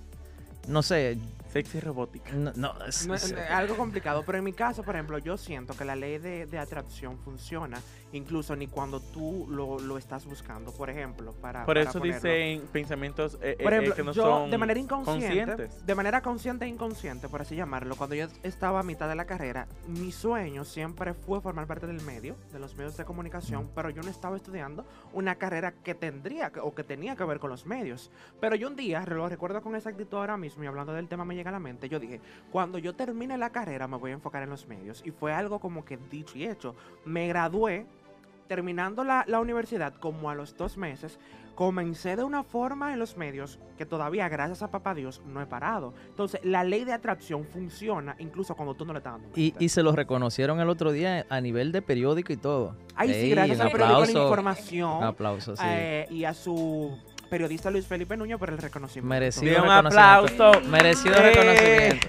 no 0.67 0.81
sé, 0.81 1.17
Sexy 1.53 1.79
robótica. 1.79 2.31
no, 2.33 2.51
no, 2.55 2.73
es- 2.85 3.05
No, 3.07 3.13
es- 3.13 3.31
es 3.31 3.49
algo 3.51 3.75
complicado, 3.77 4.23
pero 4.25 4.39
en 4.39 4.43
mi 4.43 4.53
caso, 4.53 4.83
por 4.83 4.95
ejemplo, 4.95 5.19
yo 5.19 5.37
siento 5.37 5.75
que 5.77 5.85
la 5.85 5.95
ley 5.95 6.17
de, 6.17 6.45
de 6.47 6.57
atracción 6.57 7.17
funciona 7.19 7.79
incluso 8.11 8.55
ni 8.55 8.67
cuando 8.67 8.99
tú 8.99 9.47
lo, 9.49 9.79
lo 9.79 9.97
estás 9.97 10.25
buscando, 10.25 10.71
por 10.71 10.89
ejemplo, 10.89 11.31
para 11.33 11.65
Por 11.65 11.75
para 11.75 11.89
eso 11.89 11.97
ponerlo. 11.99 12.17
dicen 12.29 12.61
pensamientos 12.71 13.39
eh, 13.41 13.55
Por 13.61 13.73
eh, 13.73 13.77
ejemplo, 13.77 13.95
que 13.95 14.03
no 14.03 14.11
yo 14.13 14.23
son 14.23 14.51
de 14.51 14.57
manera 14.59 14.79
inconsciente, 14.79 15.45
conscientes. 15.45 15.85
de 15.85 15.95
manera 15.95 16.21
consciente 16.21 16.65
e 16.65 16.67
inconsciente, 16.67 17.27
por 17.27 17.41
así 17.41 17.55
llamarlo, 17.55 17.95
cuando 17.95 18.15
yo 18.15 18.27
estaba 18.43 18.81
a 18.81 18.83
mitad 18.83 19.07
de 19.09 19.15
la 19.15 19.25
carrera, 19.25 19.67
mi 19.87 20.11
sueño 20.11 20.63
siempre 20.63 21.13
fue 21.15 21.41
formar 21.41 21.65
parte 21.65 21.87
del 21.87 22.01
medio, 22.01 22.35
de 22.51 22.59
los 22.59 22.75
medios 22.75 22.97
de 22.97 23.05
comunicación, 23.05 23.69
pero 23.73 23.89
yo 23.89 24.03
no 24.03 24.09
estaba 24.09 24.37
estudiando 24.37 24.85
una 25.13 25.35
carrera 25.35 25.71
que 25.83 25.95
tendría 25.95 26.51
que- 26.51 26.59
o 26.59 26.73
que 26.75 26.83
tenía 26.83 27.15
que 27.15 27.23
ver 27.23 27.39
con 27.39 27.49
los 27.49 27.65
medios. 27.65 28.11
Pero 28.39 28.55
yo 28.55 28.67
un 28.67 28.75
día, 28.75 29.03
lo 29.07 29.27
recuerdo 29.27 29.59
con 29.63 29.75
exactitud 29.75 30.17
ahora 30.19 30.37
mismo 30.37 30.63
y 30.63 30.67
hablando 30.67 30.93
del 30.93 31.07
tema 31.07 31.25
me 31.25 31.33
llega 31.43 31.49
a 31.49 31.53
la 31.53 31.59
mente, 31.59 31.89
yo 31.89 31.99
dije, 31.99 32.21
cuando 32.51 32.77
yo 32.77 32.95
termine 32.95 33.37
la 33.37 33.51
carrera 33.51 33.87
me 33.87 33.97
voy 33.97 34.11
a 34.11 34.13
enfocar 34.13 34.43
en 34.43 34.49
los 34.49 34.67
medios. 34.67 35.01
Y 35.05 35.11
fue 35.11 35.33
algo 35.33 35.59
como 35.59 35.83
que 35.83 35.97
dicho 36.09 36.37
y 36.37 36.45
hecho. 36.45 36.75
Me 37.05 37.27
gradué 37.27 37.85
terminando 38.47 39.03
la, 39.03 39.25
la 39.27 39.39
universidad 39.39 39.93
como 39.95 40.29
a 40.29 40.35
los 40.35 40.55
dos 40.55 40.77
meses, 40.77 41.19
comencé 41.55 42.15
de 42.15 42.23
una 42.23 42.43
forma 42.43 42.93
en 42.93 42.99
los 42.99 43.15
medios 43.17 43.59
que 43.77 43.85
todavía, 43.85 44.27
gracias 44.29 44.63
a 44.63 44.71
papá 44.71 44.93
Dios, 44.93 45.21
no 45.25 45.41
he 45.41 45.45
parado. 45.45 45.93
Entonces, 46.09 46.41
la 46.43 46.63
ley 46.63 46.83
de 46.83 46.93
atracción 46.93 47.45
funciona 47.45 48.15
incluso 48.19 48.55
cuando 48.55 48.73
tú 48.73 48.85
no 48.85 48.93
le 48.93 48.99
estás 48.99 49.13
dando. 49.13 49.29
y, 49.35 49.69
se 49.69 49.83
lo 49.83 49.91
reconocieron 49.91 50.59
el 50.59 50.69
otro 50.69 50.91
día 50.91 51.25
a 51.29 51.41
nivel 51.41 51.71
de 51.71 51.81
periódico 51.81 52.31
y 52.33 52.37
todo. 52.37 52.75
Ay, 52.95 53.13
sí, 53.13 53.29
gracias 53.29 53.59
al 53.59 53.71
periódico 53.71 54.05
de 54.05 54.13
información 54.13 54.97
Un 54.97 55.03
aplauso, 55.03 55.55
sí. 55.55 55.63
eh, 55.65 56.07
y 56.09 56.23
a 56.25 56.33
su 56.33 56.97
periodista 57.29 57.69
Luis 57.71 57.85
Felipe 57.87 58.15
Nuño 58.17 58.37
por 58.37 58.49
el 58.49 58.57
reconocimiento. 58.57 59.07
Merecido 59.09 59.63
un 59.63 59.69
reconocimiento. 59.69 60.43
aplauso. 60.47 60.69
Merecido 60.69 61.15
Eh. 61.15 61.21
reconocimiento. 61.33 62.07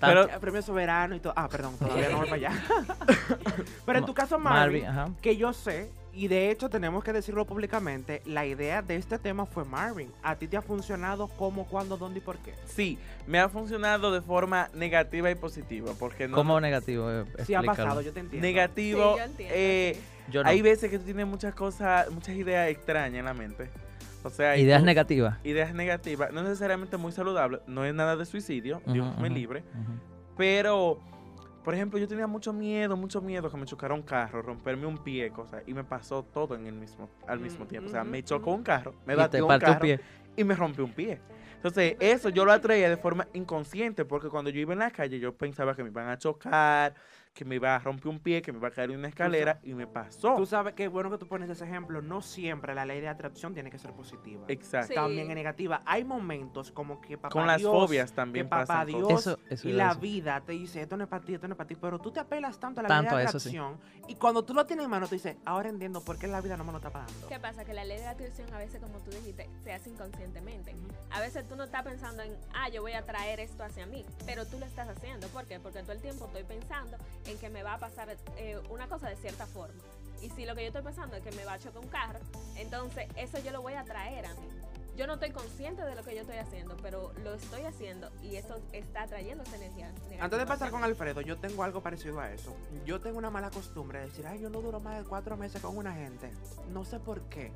Pero- 0.00 0.24
Eh, 0.28 0.38
Premio 0.40 0.62
soberano 0.62 1.14
y 1.14 1.20
todo. 1.20 1.32
Ah, 1.36 1.48
perdón, 1.48 1.76
todavía 1.78 2.10
no 2.10 2.18
voy 2.18 2.28
para 2.28 2.36
allá. 2.36 2.52
Pero 3.86 3.98
en 3.98 4.04
tu 4.04 4.14
caso, 4.14 4.38
Marvin, 4.38 4.84
que 5.22 5.36
yo 5.36 5.52
sé, 5.54 5.90
y 6.12 6.28
de 6.28 6.50
hecho 6.50 6.68
tenemos 6.68 7.02
que 7.02 7.12
decirlo 7.14 7.46
públicamente, 7.46 8.20
la 8.26 8.44
idea 8.44 8.82
de 8.82 8.96
este 8.96 9.18
tema 9.18 9.46
fue 9.46 9.64
Marvin. 9.64 10.12
¿A 10.22 10.36
ti 10.36 10.48
te 10.48 10.56
ha 10.58 10.62
funcionado 10.62 11.28
cómo, 11.28 11.64
cuándo, 11.66 11.96
dónde 11.96 12.18
y 12.18 12.22
por 12.22 12.36
qué? 12.38 12.54
Sí, 12.66 12.98
me 13.26 13.38
ha 13.40 13.48
funcionado 13.48 14.12
de 14.12 14.20
forma 14.20 14.68
negativa 14.74 15.30
y 15.30 15.34
positiva, 15.34 15.92
porque 15.98 16.28
no... 16.28 16.36
¿Cómo 16.36 16.60
negativo? 16.60 17.10
Eh, 17.10 17.24
Sí 17.46 17.54
ha 17.54 17.58
explícalo. 17.60 17.66
pasado, 17.66 18.00
yo 18.02 18.12
te 18.12 18.20
entiendo. 18.20 18.46
negativo, 18.46 19.12
Sí, 19.14 19.18
yo 19.18 19.24
entiendo, 19.24 19.54
eh. 19.56 20.00
Yo 20.28 20.42
no. 20.42 20.48
hay 20.50 20.60
veces 20.60 20.90
que 20.90 20.98
tú 20.98 21.04
tienes 21.04 21.26
muchas 21.26 21.54
cosas, 21.54 22.10
muchas 22.10 22.34
ideas 22.34 22.68
extrañas 22.68 23.18
en 23.20 23.24
la 23.24 23.34
mente. 23.34 23.70
O 24.26 24.30
sea, 24.30 24.56
y 24.56 24.62
Ideas 24.62 24.80
tú- 24.80 24.86
negativas. 24.86 25.38
Ideas 25.44 25.72
negativas, 25.74 26.32
no 26.32 26.42
necesariamente 26.42 26.96
muy 26.96 27.12
saludables, 27.12 27.60
no 27.66 27.84
es 27.84 27.94
nada 27.94 28.16
de 28.16 28.26
suicidio, 28.26 28.82
Dios 28.86 29.06
Ujú, 29.06 29.20
me 29.22 29.28
ujú, 29.28 29.34
libre, 29.38 29.64
pero, 30.36 31.00
por 31.64 31.74
ejemplo, 31.74 31.98
yo 31.98 32.08
tenía 32.08 32.26
mucho 32.26 32.52
miedo, 32.52 32.96
mucho 32.96 33.20
miedo 33.20 33.50
que 33.50 33.56
me 33.56 33.64
chocara 33.66 33.94
un 33.94 34.02
carro, 34.02 34.42
romperme 34.42 34.86
un 34.86 34.98
pie, 34.98 35.30
cosas, 35.30 35.62
y 35.66 35.74
me 35.74 35.84
pasó 35.84 36.24
todo 36.24 36.54
en 36.56 36.66
el 36.66 36.74
mismo, 36.74 37.08
al 37.26 37.38
mismo 37.40 37.64
Mm, 37.64 37.68
tiempo. 37.68 37.88
O 37.88 37.90
sea, 37.92 38.02
ujú, 38.02 38.10
me 38.10 38.22
chocó 38.24 38.50
ujú. 38.50 38.58
un 38.58 38.64
carro, 38.64 38.94
me 39.06 39.14
batió 39.14 39.46
un 39.46 39.58
carro 39.58 39.80
pie. 39.80 40.00
y 40.36 40.44
me 40.44 40.54
rompió 40.54 40.84
un 40.84 40.92
pie. 40.92 41.20
Entonces, 41.54 41.96
eso 42.00 42.28
yo 42.28 42.44
lo 42.44 42.52
atraía 42.52 42.88
de 42.90 42.96
forma 42.96 43.26
inconsciente, 43.32 44.04
porque 44.04 44.28
cuando 44.28 44.50
yo 44.50 44.60
iba 44.60 44.72
en 44.74 44.80
la 44.80 44.90
calle, 44.90 45.18
yo 45.18 45.34
pensaba 45.34 45.74
que 45.74 45.82
me 45.82 45.88
iban 45.90 46.08
a 46.08 46.18
chocar, 46.18 46.94
que 47.36 47.44
me 47.44 47.56
iba 47.56 47.76
a 47.76 47.78
romper 47.78 48.08
un 48.08 48.18
pie, 48.18 48.40
que 48.40 48.50
me 48.50 48.56
iba 48.58 48.68
a 48.68 48.70
caer 48.70 48.90
en 48.90 48.98
una 48.98 49.08
escalera 49.08 49.60
y 49.62 49.74
me 49.74 49.86
pasó. 49.86 50.36
Tú 50.36 50.46
sabes 50.46 50.72
que 50.72 50.88
bueno 50.88 51.10
que 51.10 51.18
tú 51.18 51.28
pones 51.28 51.50
ese 51.50 51.64
ejemplo, 51.66 52.00
no 52.00 52.22
siempre 52.22 52.74
la 52.74 52.86
ley 52.86 52.98
de 53.02 53.08
atracción 53.08 53.52
tiene 53.52 53.70
que 53.70 53.78
ser 53.78 53.92
positiva. 53.92 54.44
Exacto. 54.48 54.88
Sí. 54.88 54.94
También 54.94 55.28
es 55.30 55.34
negativa. 55.36 55.82
Hay 55.84 56.02
momentos 56.02 56.72
como 56.72 56.98
que 56.98 57.18
papá 57.18 57.28
Con 57.28 57.46
las 57.46 57.58
Dios, 57.58 57.70
fobias 57.70 58.10
que 58.10 58.16
también 58.16 58.48
papá 58.48 58.64
pasan 58.64 58.86
Dios 58.86 59.02
cosas. 59.02 59.34
Eso- 59.34 59.54
eso 59.54 59.68
y 59.68 59.72
la 59.72 59.92
vida 59.92 60.40
te 60.40 60.52
dice 60.52 60.80
esto 60.80 60.96
no 60.96 61.04
es 61.04 61.10
para 61.10 61.24
ti, 61.26 61.34
esto 61.34 61.46
no 61.46 61.52
es 61.52 61.58
para 61.58 61.68
ti, 61.68 61.74
pero 61.76 61.98
tú 61.98 62.10
te 62.10 62.20
apelas 62.20 62.58
tanto 62.58 62.80
a 62.80 62.84
la 62.84 62.88
Tanto 62.88 63.10
ley 63.10 63.18
de 63.18 63.26
a 63.26 63.28
eso, 63.28 63.38
sí. 63.38 63.50
atracción 63.50 63.78
y 64.08 64.14
cuando 64.14 64.42
tú 64.42 64.54
lo 64.54 64.64
tienes 64.64 64.84
en 64.86 64.90
mano 64.90 65.06
tú 65.06 65.14
dices, 65.14 65.36
ahora 65.44 65.68
entiendo 65.68 66.00
por 66.02 66.18
qué 66.18 66.28
la 66.28 66.40
vida 66.40 66.56
no 66.56 66.64
me 66.64 66.72
lo 66.72 66.78
está 66.78 66.88
pagando. 66.90 67.28
¿Qué 67.28 67.38
pasa? 67.38 67.66
Que 67.66 67.74
la 67.74 67.84
ley 67.84 67.98
de 67.98 68.06
atracción 68.06 68.50
a 68.54 68.58
veces, 68.58 68.80
como 68.80 68.98
tú 69.00 69.10
dijiste, 69.10 69.46
se 69.62 69.74
hace 69.74 69.90
inconscientemente. 69.90 70.74
A 71.10 71.20
veces 71.20 71.46
tú 71.46 71.54
no 71.54 71.64
estás 71.64 71.82
pensando 71.84 72.22
en, 72.22 72.34
ah, 72.54 72.70
yo 72.70 72.80
voy 72.80 72.92
a 72.92 73.04
traer 73.04 73.40
esto 73.40 73.62
hacia 73.62 73.84
mí, 73.84 74.06
pero 74.24 74.46
tú 74.46 74.58
lo 74.58 74.64
estás 74.64 74.88
haciendo. 74.88 75.26
¿Por 75.28 75.44
qué? 75.44 75.60
Porque 75.60 75.82
todo 75.82 75.92
el 75.92 76.00
tiempo 76.00 76.24
estoy 76.26 76.44
pensando 76.44 76.96
en 77.28 77.38
que 77.38 77.50
me 77.50 77.62
va 77.62 77.74
a 77.74 77.78
pasar 77.78 78.16
eh, 78.36 78.58
una 78.70 78.86
cosa 78.88 79.08
de 79.08 79.16
cierta 79.16 79.46
forma. 79.46 79.82
Y 80.22 80.30
si 80.30 80.46
lo 80.46 80.54
que 80.54 80.62
yo 80.62 80.68
estoy 80.68 80.82
pensando 80.82 81.16
es 81.16 81.22
que 81.22 81.32
me 81.32 81.44
va 81.44 81.54
a 81.54 81.58
chocar 81.58 81.82
un 81.82 81.88
carro, 81.88 82.18
entonces 82.56 83.06
eso 83.16 83.38
yo 83.44 83.52
lo 83.52 83.62
voy 83.62 83.74
a 83.74 83.84
traer 83.84 84.26
a 84.26 84.34
mí. 84.34 84.48
Yo 84.96 85.06
no 85.06 85.14
estoy 85.14 85.30
consciente 85.30 85.82
de 85.82 85.94
lo 85.94 86.02
que 86.02 86.14
yo 86.14 86.22
estoy 86.22 86.38
haciendo, 86.38 86.74
pero 86.80 87.12
lo 87.22 87.34
estoy 87.34 87.62
haciendo 87.62 88.10
y 88.22 88.36
eso 88.36 88.58
está 88.72 89.06
trayendo 89.06 89.42
esa 89.44 89.56
energía. 89.56 89.92
Antes 90.18 90.38
de 90.38 90.46
pasar 90.46 90.70
con. 90.70 90.82
Alfredo, 90.84 91.20
yo 91.20 91.36
tengo 91.36 91.64
algo 91.64 91.82
parecido 91.82 92.18
a 92.18 92.32
eso. 92.32 92.56
Yo 92.86 92.98
tengo 93.00 93.18
una 93.18 93.28
mala 93.28 93.50
costumbre 93.50 93.98
de 93.98 94.06
decir, 94.06 94.26
ay, 94.26 94.40
yo 94.40 94.48
no 94.48 94.62
duro 94.62 94.80
más 94.80 94.98
de 94.98 95.04
cuatro 95.04 95.36
meses 95.36 95.60
con 95.60 95.76
una 95.76 95.92
gente. 95.92 96.30
No 96.70 96.84
sé 96.86 96.98
por 96.98 97.20
qué. 97.28 97.52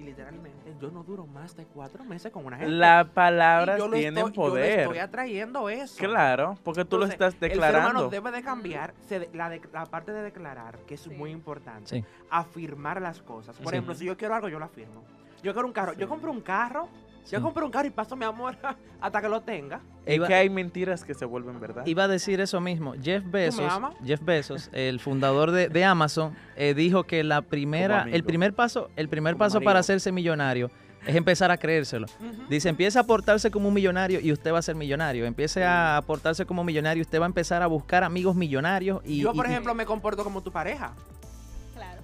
Y 0.00 0.02
literalmente, 0.04 0.74
yo 0.80 0.90
no 0.90 1.02
duro 1.02 1.26
más 1.26 1.54
de 1.54 1.66
cuatro 1.66 2.02
meses 2.04 2.32
con 2.32 2.46
una 2.46 2.56
gente. 2.56 2.72
Las 2.72 3.06
palabras 3.08 3.78
lo 3.78 3.90
tienen 3.90 4.16
estoy- 4.16 4.32
Yo 4.34 4.42
le 4.44 4.50
poder. 4.50 4.80
estoy 4.80 4.98
atrayendo 4.98 5.68
eso. 5.68 5.98
Claro, 6.02 6.56
porque 6.64 6.86
tú 6.86 6.96
lo 6.96 7.04
Entonces, 7.04 7.32
estás 7.32 7.34
El 7.34 7.50
ser 7.50 7.58
humano 7.58 7.72
declarando. 7.74 8.08
debe 8.08 8.30
de 8.30 8.42
cambiar 8.42 8.94
se 9.06 9.18
de- 9.20 9.30
la, 9.34 9.50
de- 9.50 9.60
la 9.74 9.84
parte 9.84 10.12
de 10.12 10.22
declarar, 10.22 10.78
que 10.86 10.94
es 10.94 11.02
Sí. 11.02 11.10
muy 11.10 11.30
importante. 11.32 11.86
Sí. 12.00 12.04
Afirmar 12.30 13.02
las 13.02 13.20
cosas. 13.20 13.56
Por 13.58 13.68
Sí. 13.68 13.74
ejemplo, 13.76 13.94
si 13.94 14.06
yo 14.06 14.16
quiero 14.16 14.34
algo, 14.34 14.48
yo 14.48 14.58
lo 14.58 14.64
afirmo. 14.64 15.02
Yo 15.42 15.52
quiero 15.52 15.66
un 15.68 15.74
carro. 15.74 15.92
Yo 15.92 16.08
compro 16.08 16.30
un 16.30 16.40
carro. 16.40 16.88
Yo 17.30 17.38
Sí. 17.38 17.42
compro 17.42 17.64
un 17.66 17.70
carro 17.72 17.86
y 17.86 17.90
paso 17.90 18.16
mi 18.16 18.24
amor 18.24 18.56
hasta 19.00 19.20
que 19.20 19.28
lo 19.28 19.40
tenga. 19.42 19.80
Es 20.06 20.16
Iba- 20.16 20.26
que 20.26 20.34
hay 20.34 20.48
mentiras 20.50 21.04
que 21.04 21.14
se 21.14 21.24
vuelven 21.24 21.60
verdad. 21.60 21.86
Iba 21.86 22.04
a 22.04 22.08
decir 22.08 22.40
eso 22.40 22.60
mismo. 22.60 22.94
Jeff 23.02 23.22
Bezos? 23.26 23.72
Jeff 24.04 24.20
Bezos, 24.24 24.70
el 24.72 24.98
fundador 25.00 25.50
de, 25.50 25.68
de 25.68 25.84
Amazon, 25.84 26.34
eh, 26.56 26.74
dijo 26.74 27.04
que 27.04 27.22
la 27.22 27.42
primera, 27.42 28.06
el 28.10 28.24
primer 28.24 28.54
paso, 28.54 28.90
el 28.96 29.08
primer 29.08 29.34
Como 29.34 29.38
paso 29.40 29.54
marido. 29.56 29.68
para 29.68 29.80
hacerse 29.80 30.10
millonario 30.12 30.70
es 31.06 31.14
empezar 31.16 31.50
a 31.50 31.56
creérselo. 31.56 32.06
Dice, 32.48 32.68
empiece 32.68 32.98
a 32.98 33.04
portarse 33.04 33.50
como 33.50 33.68
un 33.68 33.74
millonario 33.74 34.20
y 34.20 34.32
usted 34.32 34.52
va 34.52 34.58
a 34.58 34.62
ser 34.62 34.74
millonario. 34.74 35.24
Empiece 35.24 35.64
a 35.64 36.02
portarse 36.06 36.44
como 36.46 36.62
millonario 36.64 37.00
y 37.00 37.02
usted 37.02 37.20
va 37.20 37.24
a 37.24 37.26
empezar 37.26 37.62
a 37.62 37.66
buscar 37.68 38.04
amigos 38.04 38.34
millonarios 38.36 39.00
y 39.04 39.20
yo, 39.20 39.32
por 39.32 39.46
y- 39.46 39.50
ejemplo, 39.50 39.74
me 39.74 39.86
comporto 39.86 40.24
como 40.24 40.42
tu 40.42 40.50
pareja. 40.52 40.94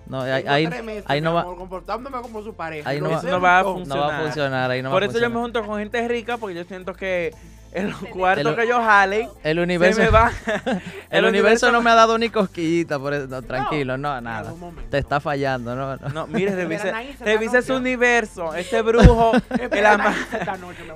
No, 0.09 0.21
ahí, 0.23 0.45
ahí- 0.47 0.67
tres 0.69 0.85
meses, 0.85 1.05
ahí 1.09 1.21
no 1.21 1.35
va, 1.35 1.41
amor, 1.43 1.57
comportándome 1.57 2.21
como 2.21 2.43
su 2.43 2.55
pareja. 2.55 2.89
ahí 2.89 3.01
no 3.01 3.09
lo 3.09 3.17
va- 3.17 3.23
no 3.23 3.41
va 3.41 3.59
a 3.59 3.65
con- 3.65 3.89
no 3.89 3.97
va 3.99 4.07
a 4.07 4.09
funcionar. 4.11 4.23
funcionar, 4.25 4.71
ahí 4.71 4.83
no 4.83 4.91
Por 4.91 5.03
va 5.03 5.07
a 5.07 5.09
eso 5.09 5.19
yo 5.19 5.29
me 5.29 5.35
funcionar. 5.35 5.43
junto 5.63 5.67
con 5.67 5.79
gente 5.81 6.09
rica, 6.09 6.37
porque 6.37 6.55
yo 6.55 6.65
siento 6.65 6.95
que 6.95 7.35
en 7.77 7.91
los 7.91 8.01
cuartos 8.07 8.47
El- 8.47 8.57
que 8.57 8.67
yo 8.67 8.81
jalen, 8.83 9.29
El 9.45 9.57
se 9.59 9.63
universo, 9.63 10.01
me 10.01 10.09
va. 10.09 10.33
el 11.11 11.25
universo 11.27 11.71
no 11.71 11.83
me 11.83 11.91
ha 11.91 11.95
dado 11.95 12.17
ni 12.19 12.31
cosquillita, 12.31 12.99
por 12.99 13.13
eso, 13.15 13.27
no, 13.29 13.43
tranquilo, 13.43 13.99
no, 13.99 14.19
nada. 14.21 14.53
Te 14.91 14.99
está 14.99 15.21
fallando, 15.21 15.77
no, 15.77 15.97
no. 15.97 16.09
No, 16.09 16.27
mire, 16.27 16.55
revise, 16.55 16.93
revise 17.21 17.61
su 17.63 17.75
universo. 17.77 18.55
Ese 18.55 18.81
brujo, 18.83 19.33
el, 19.71 19.87
ama- 19.87 20.15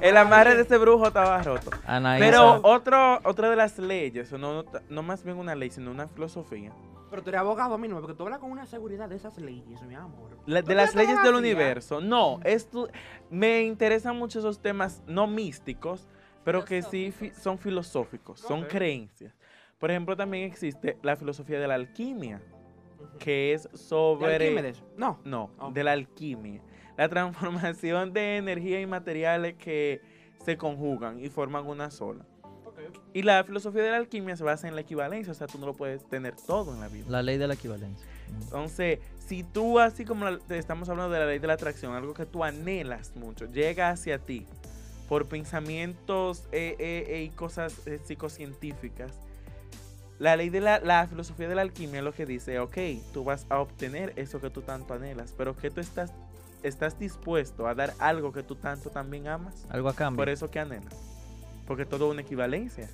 el 0.00 0.16
a 0.16 0.20
amarre 0.22 0.54
de 0.56 0.62
ese 0.62 0.78
brujo 0.78 1.06
estaba 1.08 1.42
roto. 1.42 1.70
Anaísa, 1.86 2.24
Pero 2.24 2.60
otro, 2.62 3.20
otra 3.24 3.50
de 3.50 3.56
las 3.56 3.78
leyes, 3.78 4.32
no, 4.32 4.64
no 4.88 5.02
más 5.02 5.22
bien 5.22 5.36
una 5.36 5.54
ley, 5.54 5.70
sino 5.70 5.90
una 5.90 6.08
filosofía, 6.08 6.72
Pero 7.10 7.22
tú 7.22 7.28
eres 7.30 7.40
abogado 7.40 7.76
mismo, 7.76 8.00
porque 8.00 8.14
tú 8.14 8.22
hablas 8.24 8.38
con 8.38 8.50
una 8.50 8.64
seguridad 8.66 9.08
de 9.08 9.16
esas 9.16 9.36
leyes, 9.38 9.82
mi 9.82 9.94
amor. 9.94 10.30
la- 10.46 10.62
¿Tú 10.62 10.68
de 10.68 10.74
las 10.76 10.94
leyes 10.94 11.22
del 11.22 11.34
universo. 11.34 12.00
No, 12.00 12.40
esto, 12.44 12.88
me 13.30 13.62
interesan 13.64 14.16
mucho 14.16 14.38
esos 14.38 14.60
temas 14.62 15.02
no 15.06 15.26
místicos, 15.26 16.06
pero 16.44 16.64
que 16.64 16.82
sí 16.82 17.12
fi- 17.12 17.30
son 17.30 17.58
filosóficos, 17.58 18.40
son 18.40 18.64
creencias. 18.64 19.34
Por 19.78 19.90
ejemplo, 19.90 20.16
también 20.16 20.44
existe 20.44 20.98
la 21.02 21.16
filosofía 21.16 21.58
de 21.58 21.66
la 21.68 21.74
alquimia, 21.74 22.42
que 23.18 23.52
es 23.54 23.64
¿De 23.70 23.78
sobre... 23.78 24.34
Arquímedes? 24.34 24.82
No. 24.96 25.18
No, 25.24 25.50
de 25.72 25.84
la 25.84 25.92
alquimia. 25.92 26.62
La 26.96 27.08
transformación 27.08 28.12
de 28.12 28.36
energía 28.36 28.80
y 28.80 28.86
materiales 28.86 29.54
que 29.56 30.00
se 30.44 30.56
conjugan 30.56 31.18
y 31.24 31.28
forman 31.30 31.66
una 31.66 31.90
sola. 31.90 32.26
Y 33.12 33.22
la 33.22 33.42
filosofía 33.44 33.82
de 33.82 33.90
la 33.90 33.96
alquimia 33.96 34.36
se 34.36 34.44
basa 34.44 34.68
en 34.68 34.74
la 34.74 34.82
equivalencia, 34.82 35.32
o 35.32 35.34
sea, 35.34 35.46
tú 35.46 35.58
no 35.58 35.66
lo 35.66 35.74
puedes 35.74 36.06
tener 36.08 36.36
todo 36.36 36.72
en 36.74 36.80
la 36.80 36.88
vida. 36.88 37.06
la 37.08 37.22
ley 37.22 37.38
de 37.38 37.48
la 37.48 37.54
equivalencia. 37.54 38.06
Entonces, 38.40 39.00
si 39.18 39.42
tú, 39.42 39.78
así 39.80 40.04
como 40.04 40.28
la- 40.30 40.38
estamos 40.50 40.88
hablando 40.88 41.12
de 41.12 41.20
la 41.20 41.26
ley 41.26 41.38
de 41.38 41.46
la 41.46 41.54
atracción, 41.54 41.94
algo 41.94 42.14
que 42.14 42.24
tú 42.26 42.44
anhelas 42.44 43.14
mucho, 43.16 43.46
llega 43.46 43.90
hacia 43.90 44.18
ti 44.18 44.46
por 45.10 45.26
pensamientos 45.26 46.44
eh, 46.52 46.76
eh, 46.78 47.04
eh, 47.08 47.22
y 47.24 47.30
cosas 47.30 47.84
eh, 47.86 47.98
psicocientíficas, 48.04 49.10
la 50.20 50.36
ley 50.36 50.50
de 50.50 50.60
la, 50.60 50.78
la 50.78 51.08
filosofía 51.08 51.48
de 51.48 51.56
la 51.56 51.62
alquimia 51.62 52.00
lo 52.00 52.12
que 52.12 52.26
dice, 52.26 52.60
ok, 52.60 52.76
tú 53.12 53.24
vas 53.24 53.44
a 53.48 53.58
obtener 53.58 54.12
eso 54.14 54.40
que 54.40 54.50
tú 54.50 54.62
tanto 54.62 54.94
anhelas, 54.94 55.34
pero 55.36 55.56
que 55.56 55.68
tú 55.72 55.80
estás, 55.80 56.12
estás 56.62 56.96
dispuesto 56.96 57.66
a 57.66 57.74
dar 57.74 57.92
algo 57.98 58.32
que 58.32 58.44
tú 58.44 58.54
tanto 58.54 58.90
también 58.90 59.26
amas, 59.26 59.66
Algo 59.68 59.88
a 59.88 59.94
cambio. 59.94 60.18
por 60.18 60.28
eso 60.28 60.48
que 60.48 60.60
anhelas. 60.60 60.94
Porque 61.66 61.84
todo 61.86 62.06
es 62.06 62.12
una 62.12 62.22
equivalencia. 62.22 62.84
Es 62.84 62.90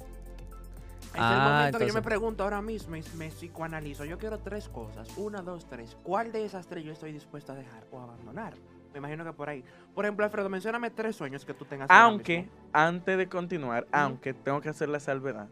el 1.15 1.21
Ah, 1.23 1.59
momento 1.59 1.79
que 1.79 1.87
yo 1.87 1.95
me 1.95 2.03
pregunto 2.03 2.45
ahora 2.45 2.63
mismo 2.63 2.97
y 2.97 3.03
me 3.17 3.29
psicoanalizo. 3.31 4.05
Yo 4.07 4.19
quiero 4.19 4.39
tres 4.39 4.69
cosas. 4.71 5.09
Una, 5.17 5.43
dos, 5.43 5.67
tres. 5.69 5.97
¿Cuál 6.03 6.33
de 6.33 6.45
esas 6.47 6.67
tres 6.67 6.83
yo 6.85 6.93
estoy 6.93 7.13
dispuesto 7.13 7.53
a 7.53 7.57
dejar 7.57 7.87
o 7.91 8.01
abandonar? 8.01 8.55
Me 8.97 9.09
imagino 9.09 9.25
que 9.25 9.33
por 9.35 9.51
ahí. 9.51 9.63
Por 9.95 10.07
ejemplo, 10.07 10.25
Alfredo, 10.25 10.49
mencióname 10.49 10.91
tres 10.91 11.17
sueños 11.17 11.45
que 11.45 11.53
tú 11.53 11.67
tengas. 11.67 11.91
Aunque, 11.91 12.49
antes 12.73 13.19
de 13.19 13.29
continuar, 13.29 13.87
aunque 13.93 14.33
tengo 14.33 14.61
que 14.63 14.71
hacer 14.71 14.89
la 14.89 15.01
salvedad, 15.01 15.49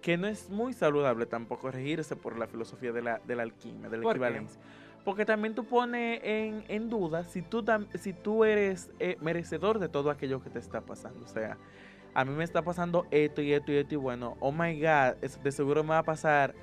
que 0.00 0.16
no 0.16 0.26
es 0.26 0.48
muy 0.48 0.72
saludable 0.72 1.26
tampoco 1.26 1.70
regirse 1.70 2.16
por 2.16 2.38
la 2.38 2.46
filosofía 2.46 2.92
de 2.92 3.02
la, 3.02 3.20
de 3.26 3.36
la 3.36 3.42
alquimia, 3.42 3.90
de 3.90 3.98
la 3.98 4.02
¿Por 4.02 4.12
qué? 4.14 4.16
equivalencia. 4.16 4.60
Porque 5.04 5.26
también 5.26 5.54
tú 5.54 5.64
pones 5.66 6.20
en, 6.24 6.64
en 6.68 6.88
duda 6.88 7.24
si 7.24 7.42
tú, 7.42 7.62
tam- 7.62 7.86
si 7.98 8.12
tú 8.14 8.44
eres 8.44 8.90
eh, 8.98 9.16
merecedor 9.20 9.78
de 9.78 9.88
todo 9.88 10.10
aquello 10.10 10.42
que 10.42 10.48
te 10.50 10.58
está 10.58 10.80
pasando. 10.80 11.22
O 11.24 11.28
sea, 11.28 11.58
a 12.14 12.24
mí 12.24 12.32
me 12.34 12.44
está 12.44 12.62
pasando 12.62 13.06
esto 13.10 13.42
y 13.42 13.52
esto 13.52 13.72
y 13.72 13.76
esto 13.76 13.94
y 13.94 13.98
bueno, 13.98 14.36
oh 14.40 14.52
my 14.52 14.80
God, 14.80 15.16
de 15.20 15.52
seguro 15.52 15.82
me 15.84 15.90
va 15.90 15.98
a 15.98 16.02
pasar 16.02 16.54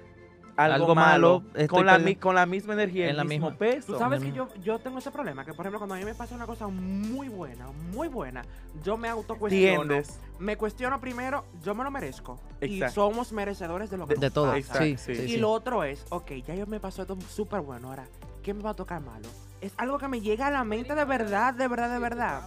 algo, 0.55 0.75
Algo 0.75 0.95
malo, 0.95 1.43
con, 1.67 1.85
la, 1.85 1.99
con 2.19 2.49
misma 2.49 2.73
energía, 2.73 3.05
en 3.05 3.11
el 3.11 3.17
la 3.17 3.23
mismo 3.23 3.49
misma- 3.49 3.57
peso. 3.57 3.93
Tú 3.93 3.99
sabes 3.99 4.21
que 4.21 4.31
yo, 4.31 4.47
yo 4.61 4.77
tengo 4.79 4.99
ese 4.99 5.09
problema, 5.11 5.43
que 5.43 5.53
por 5.53 5.65
ejemplo 5.65 5.79
cuando 5.79 5.95
a 5.95 5.97
mí 5.97 6.05
me 6.05 6.13
pasa 6.13 6.35
una 6.35 6.45
cosa 6.45 6.67
muy 6.67 7.27
buena, 7.27 7.67
muy 7.91 8.07
buena, 8.07 8.43
yo 8.83 8.95
me 8.97 9.09
autocuestiono. 9.09 9.79
Tiendes. 9.87 10.19
Me 10.39 10.55
cuestiono 10.57 10.99
primero, 10.99 11.45
yo 11.63 11.73
me 11.73 11.83
lo 11.83 11.89
merezco. 11.91 12.39
Y 12.61 12.75
Exacto. 12.75 12.93
somos 12.95 13.31
merecedores 13.31 13.89
de 13.89 13.97
lo 13.97 14.05
que 14.05 14.13
de, 14.13 14.15
nos 14.15 14.21
de 14.21 14.31
todo. 14.31 14.45
pasa. 14.47 14.57
Exacto, 14.57 14.83
Sí, 14.83 14.97
sí. 14.97 15.15
sí, 15.15 15.21
Y 15.23 15.27
sí. 15.29 15.37
lo 15.37 15.51
otro 15.51 15.83
es, 15.83 16.05
ok, 16.09 16.31
ya 16.45 16.53
yo 16.55 16.67
me 16.67 16.79
pasó 16.79 17.01
esto 17.01 17.17
súper 17.29 17.61
bueno, 17.61 17.89
ahora, 17.89 18.05
¿qué 18.43 18.53
me 18.53 18.61
va 18.61 18.71
a 18.71 18.75
tocar 18.75 19.01
malo? 19.01 19.27
Es 19.61 19.73
algo 19.77 19.97
que 19.97 20.07
me 20.07 20.21
llega 20.21 20.47
a 20.47 20.51
la 20.51 20.63
mente 20.63 20.93
de 20.93 21.05
verdad, 21.05 21.53
de 21.53 21.67
verdad, 21.67 21.91
de 21.93 21.99
verdad. 21.99 22.41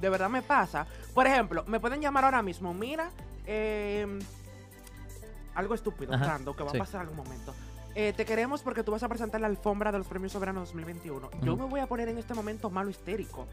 De 0.00 0.08
verdad 0.08 0.28
me 0.30 0.42
pasa. 0.42 0.86
Por 1.14 1.26
ejemplo, 1.26 1.64
me 1.66 1.80
pueden 1.80 2.00
llamar 2.00 2.24
ahora 2.24 2.42
mismo, 2.42 2.72
mira, 2.74 3.10
eh, 3.46 4.06
algo 5.56 5.74
estúpido, 5.74 6.14
Ajá, 6.14 6.26
random, 6.26 6.54
que 6.56 6.62
va 6.64 6.70
sí. 6.70 6.76
a 6.76 6.80
pasar 6.80 7.00
algún 7.02 7.16
momento. 7.16 7.54
Eh, 7.94 8.12
te 8.14 8.24
queremos 8.26 8.62
porque 8.62 8.82
tú 8.84 8.92
vas 8.92 9.02
a 9.02 9.08
presentar 9.08 9.40
la 9.40 9.46
alfombra 9.46 9.90
de 9.90 9.98
los 9.98 10.06
premios 10.06 10.32
soberanos 10.32 10.68
2021. 10.68 11.30
Yo 11.42 11.56
me 11.56 11.64
voy 11.64 11.80
a 11.80 11.86
poner 11.86 12.08
en 12.08 12.18
este 12.18 12.34
momento 12.34 12.68
malo 12.70 12.90
histérico. 12.90 13.46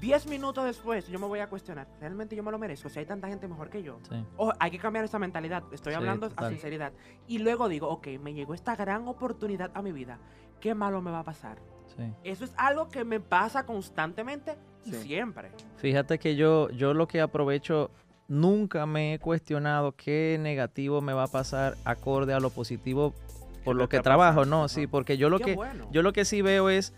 Diez 0.00 0.26
minutos 0.26 0.64
después, 0.64 1.06
yo 1.08 1.18
me 1.18 1.26
voy 1.26 1.38
a 1.38 1.46
cuestionar, 1.48 1.86
¿realmente 2.00 2.36
yo 2.36 2.42
me 2.42 2.50
lo 2.50 2.58
merezco? 2.58 2.90
Si 2.90 2.98
hay 2.98 3.06
tanta 3.06 3.28
gente 3.28 3.48
mejor 3.48 3.70
que 3.70 3.82
yo. 3.82 3.98
Sí. 4.10 4.22
Ojo, 4.36 4.52
hay 4.58 4.70
que 4.70 4.78
cambiar 4.78 5.04
esa 5.06 5.18
mentalidad. 5.18 5.62
Estoy 5.72 5.92
Sí, 5.94 5.96
hablando 5.96 6.26
a 6.26 6.28
total. 6.30 6.50
sinceridad. 6.50 6.92
Y 7.26 7.38
luego 7.38 7.68
digo, 7.68 7.88
ok, 7.88 8.08
me 8.20 8.34
llegó 8.34 8.52
esta 8.52 8.76
gran 8.76 9.08
oportunidad 9.08 9.70
a 9.72 9.80
mi 9.80 9.92
vida. 9.92 10.18
¿Qué 10.60 10.74
malo 10.74 11.00
me 11.00 11.10
va 11.10 11.20
a 11.20 11.24
pasar? 11.24 11.58
sí. 11.96 12.12
Eso 12.24 12.44
es 12.44 12.52
algo 12.58 12.88
que 12.90 13.04
me 13.04 13.20
pasa 13.20 13.64
constantemente 13.64 14.58
y 14.84 14.92
Sí. 14.92 15.02
siempre. 15.04 15.50
Fíjate 15.76 16.18
que 16.18 16.36
yo, 16.36 16.68
yo 16.70 16.92
lo 16.92 17.08
que 17.08 17.22
aprovecho, 17.22 17.90
nunca 18.28 18.86
me 18.86 19.14
he 19.14 19.18
cuestionado 19.18 19.92
qué 19.92 20.38
negativo 20.40 21.00
me 21.00 21.12
va 21.12 21.24
a 21.24 21.28
pasar 21.28 21.76
acorde 21.84 22.32
a 22.34 22.40
lo 22.40 22.50
positivo 22.50 23.14
por 23.64 23.76
lo 23.76 23.88
que 23.88 24.00
trabajo, 24.00 24.40
pasando, 24.40 24.56
no, 24.62 24.68
sí, 24.68 24.86
porque 24.86 25.16
yo 25.16 25.28
lo 25.28 25.38
Qué 25.38 25.44
que 25.44 25.54
bueno. 25.56 25.88
yo 25.90 26.02
lo 26.02 26.12
que 26.12 26.24
sí 26.24 26.40
veo 26.40 26.70
es 26.70 26.92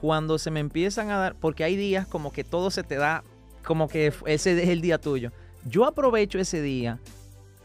cuando 0.00 0.38
se 0.38 0.50
me 0.50 0.60
empiezan 0.60 1.10
a 1.10 1.16
dar, 1.18 1.34
porque 1.36 1.64
hay 1.64 1.76
días 1.76 2.06
como 2.06 2.32
que 2.32 2.44
todo 2.44 2.70
se 2.70 2.82
te 2.82 2.96
da, 2.96 3.22
como 3.64 3.88
que 3.88 4.12
ese 4.26 4.62
es 4.62 4.68
el 4.68 4.80
día 4.80 4.98
tuyo. 4.98 5.32
Yo 5.64 5.86
aprovecho 5.86 6.38
ese 6.38 6.60
día 6.60 6.98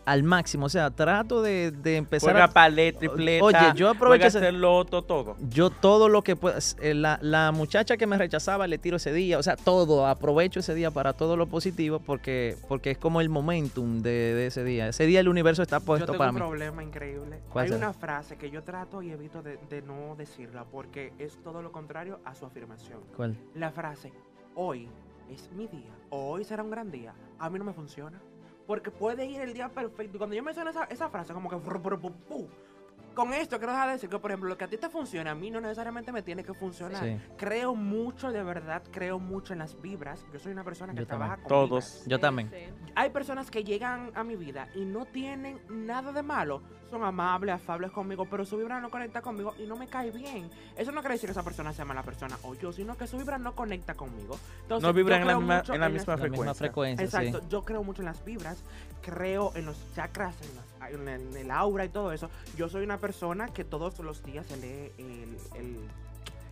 al 0.08 0.24
máximo. 0.24 0.66
O 0.66 0.70
sea, 0.70 0.90
trato 0.90 1.42
de, 1.42 1.72
de 1.72 1.98
empezar 1.98 2.32
Juega 2.32 2.46
a... 2.46 2.48
paleta, 2.48 3.00
tripleta. 3.00 3.44
Oye, 3.46 3.58
yo 3.76 3.90
aprovecho 3.90 4.30
Juega 4.32 4.48
hacer 4.48 5.04
todo. 5.04 5.36
Yo 5.50 5.70
todo 5.70 6.10
lo 6.10 6.24
que 6.24 6.36
pueda... 6.36 6.58
eh, 6.82 6.94
La, 6.94 7.20
la 7.22 7.52
muchacha 7.52 7.98
que 7.98 8.08
me 8.08 8.18
rechazaba 8.18 8.66
le 8.68 8.78
tiro 8.78 8.98
ese 8.98 9.12
día. 9.14 9.38
O 9.38 9.44
sea, 9.44 9.56
todo. 9.58 10.08
Aprovecho 10.08 10.62
ese 10.62 10.74
día 10.74 10.90
para 10.90 11.14
todo 11.14 11.38
lo 11.38 11.48
positivo 11.48 12.00
porque, 12.00 12.56
porque 12.68 12.92
es 12.92 12.98
como 12.98 13.22
el 13.22 13.30
momentum 13.30 14.02
de, 14.02 14.10
de 14.34 14.48
ese 14.48 14.64
día. 14.64 14.88
Ese 14.88 15.06
día 15.06 15.20
el 15.20 15.28
universo 15.28 15.62
está 15.62 15.80
Yo 15.80 15.86
puesto 15.86 16.06
tengo 16.08 16.18
para 16.20 16.32
un 16.32 16.38
problema 16.38 16.84
increíble. 16.84 17.42
¿Cuál 17.52 17.66
Hay 17.66 17.70
será? 17.70 17.88
una 17.88 17.94
frase 17.94 18.38
que 18.38 18.50
yo 18.50 18.64
trato 18.64 19.02
y 19.02 19.12
evito 19.12 19.42
de, 19.42 19.60
de 19.70 19.82
no 19.82 20.16
decirla 20.18 20.64
porque 20.64 21.14
es 21.20 21.38
todo 21.44 21.62
lo 21.62 21.72
contrario 21.72 22.20
a 22.24 22.34
su 22.34 22.46
afirmación. 22.46 23.00
¿Cuál? 23.16 23.36
La 23.56 23.72
frase, 23.72 24.14
hoy 24.56 24.88
es 25.30 25.52
mi 25.52 25.68
día, 25.68 25.92
o 26.10 26.30
hoy 26.30 26.46
será 26.46 26.64
un 26.64 26.72
gran 26.72 26.90
día, 26.90 27.14
a 27.38 27.50
mí 27.50 27.60
no 27.60 27.66
me 27.66 27.74
funciona. 27.74 28.22
Porque 28.67 28.91
puede 28.91 29.25
ir 29.25 29.41
el 29.41 29.53
día 29.53 29.69
perfecto. 29.69 30.15
Y 30.15 30.17
cuando 30.19 30.36
yo 30.36 30.43
menciono 30.43 30.69
esa, 30.69 30.83
esa 30.83 31.09
frase, 31.09 31.33
como 31.33 31.50
que... 31.50 31.55
Con 33.17 33.33
esto 33.33 33.57
quiero 33.57 33.71
dejar 33.74 33.88
de 33.88 33.93
decir 33.93 34.09
que, 34.12 34.19
por 34.19 34.29
ejemplo, 34.29 34.47
lo 34.47 34.55
que 34.59 34.65
a 34.65 34.67
ti 34.67 34.77
te 34.77 34.89
funciona, 34.89 35.31
a 35.31 35.36
mí 35.36 35.50
no 35.50 35.59
necesariamente 35.59 36.12
me 36.12 36.21
tiene 36.21 36.43
que 36.43 36.53
funcionar. 36.53 37.03
Sí. 37.03 37.17
Creo 37.36 37.74
mucho, 37.74 38.31
de 38.31 38.43
verdad, 38.43 38.83
creo 38.91 39.17
mucho 39.17 39.53
en 39.53 39.59
las 39.59 39.81
vibras. 39.81 40.24
Yo 40.31 40.38
soy 40.38 40.51
una 40.51 40.63
persona 40.63 40.93
que 40.93 41.00
Yo 41.00 41.07
también. 41.07 41.29
trabaja 41.31 41.41
con 41.41 41.50
Todos. 41.50 41.86
vibras. 41.86 42.05
Yo 42.07 42.19
también. 42.19 42.50
sí. 42.51 42.91
Hay 42.93 43.09
personas 43.09 43.50
que 43.50 43.63
llegan 43.63 44.12
a 44.13 44.24
mi 44.24 44.36
vida 44.36 44.67
y 44.75 44.86
no 44.86 45.05
tienen 45.05 45.59
nada 45.67 46.12
de 46.12 46.21
malo. 46.21 46.62
Son 46.91 47.03
amables, 47.03 47.53
afables 47.55 47.91
conmigo, 47.91 48.25
pero 48.29 48.45
su 48.45 48.55
vibra 48.55 48.79
no 48.79 48.89
conecta 48.89 49.21
conmigo 49.21 49.53
y 49.59 49.63
no 49.65 49.75
me 49.75 49.88
cae 49.88 50.09
bien. 50.12 50.50
Eso 50.77 50.91
no 50.91 51.01
quiere 51.01 51.15
decir 51.15 51.27
que 51.27 51.31
esa 51.31 51.43
persona 51.43 51.74
sea 51.74 51.83
mala 51.86 52.01
persona 52.03 52.38
o 52.43 52.53
yo, 52.53 52.71
sino 52.71 52.95
que 52.95 53.07
su 53.07 53.17
vibra 53.17 53.38
no 53.38 53.55
conecta 53.55 53.93
conmigo. 53.95 54.38
Entonces, 54.62 54.88
No 54.88 54.93
vibran 54.93 55.21
en 55.21 55.27
la 55.27 55.36
misma, 55.38 55.63
en 55.67 55.81
la 55.81 55.89
misma 55.89 55.89
La 55.89 55.89
misma 55.89 56.17
frecuencia. 56.17 56.53
frecuencia, 56.53 57.05
Exacto, 57.05 57.39
sí. 57.41 57.47
yo 57.50 57.65
creo 57.65 57.83
mucho 57.83 58.03
en 58.03 58.05
las 58.05 58.24
vibras, 58.24 58.63
creo 59.01 59.51
en 59.56 59.66
los 59.66 59.77
chakras, 59.96 60.36
en, 60.42 60.56
las- 60.56 60.92
en 60.92 61.08
el, 61.08 61.22
en 61.32 61.38
el 61.38 61.51
aura 61.51 61.86
y 61.86 61.89
todo 61.89 62.12
eso. 62.12 62.30
Yo 62.58 62.70
soy 62.70 62.84
una 62.84 62.98
persona 63.00 63.48
que 63.48 63.63
todos 63.63 63.98
los 64.00 64.24
días 64.24 64.46
se 64.48 64.58
lee 64.58 64.92
el, 64.98 65.38
el- 65.56 65.80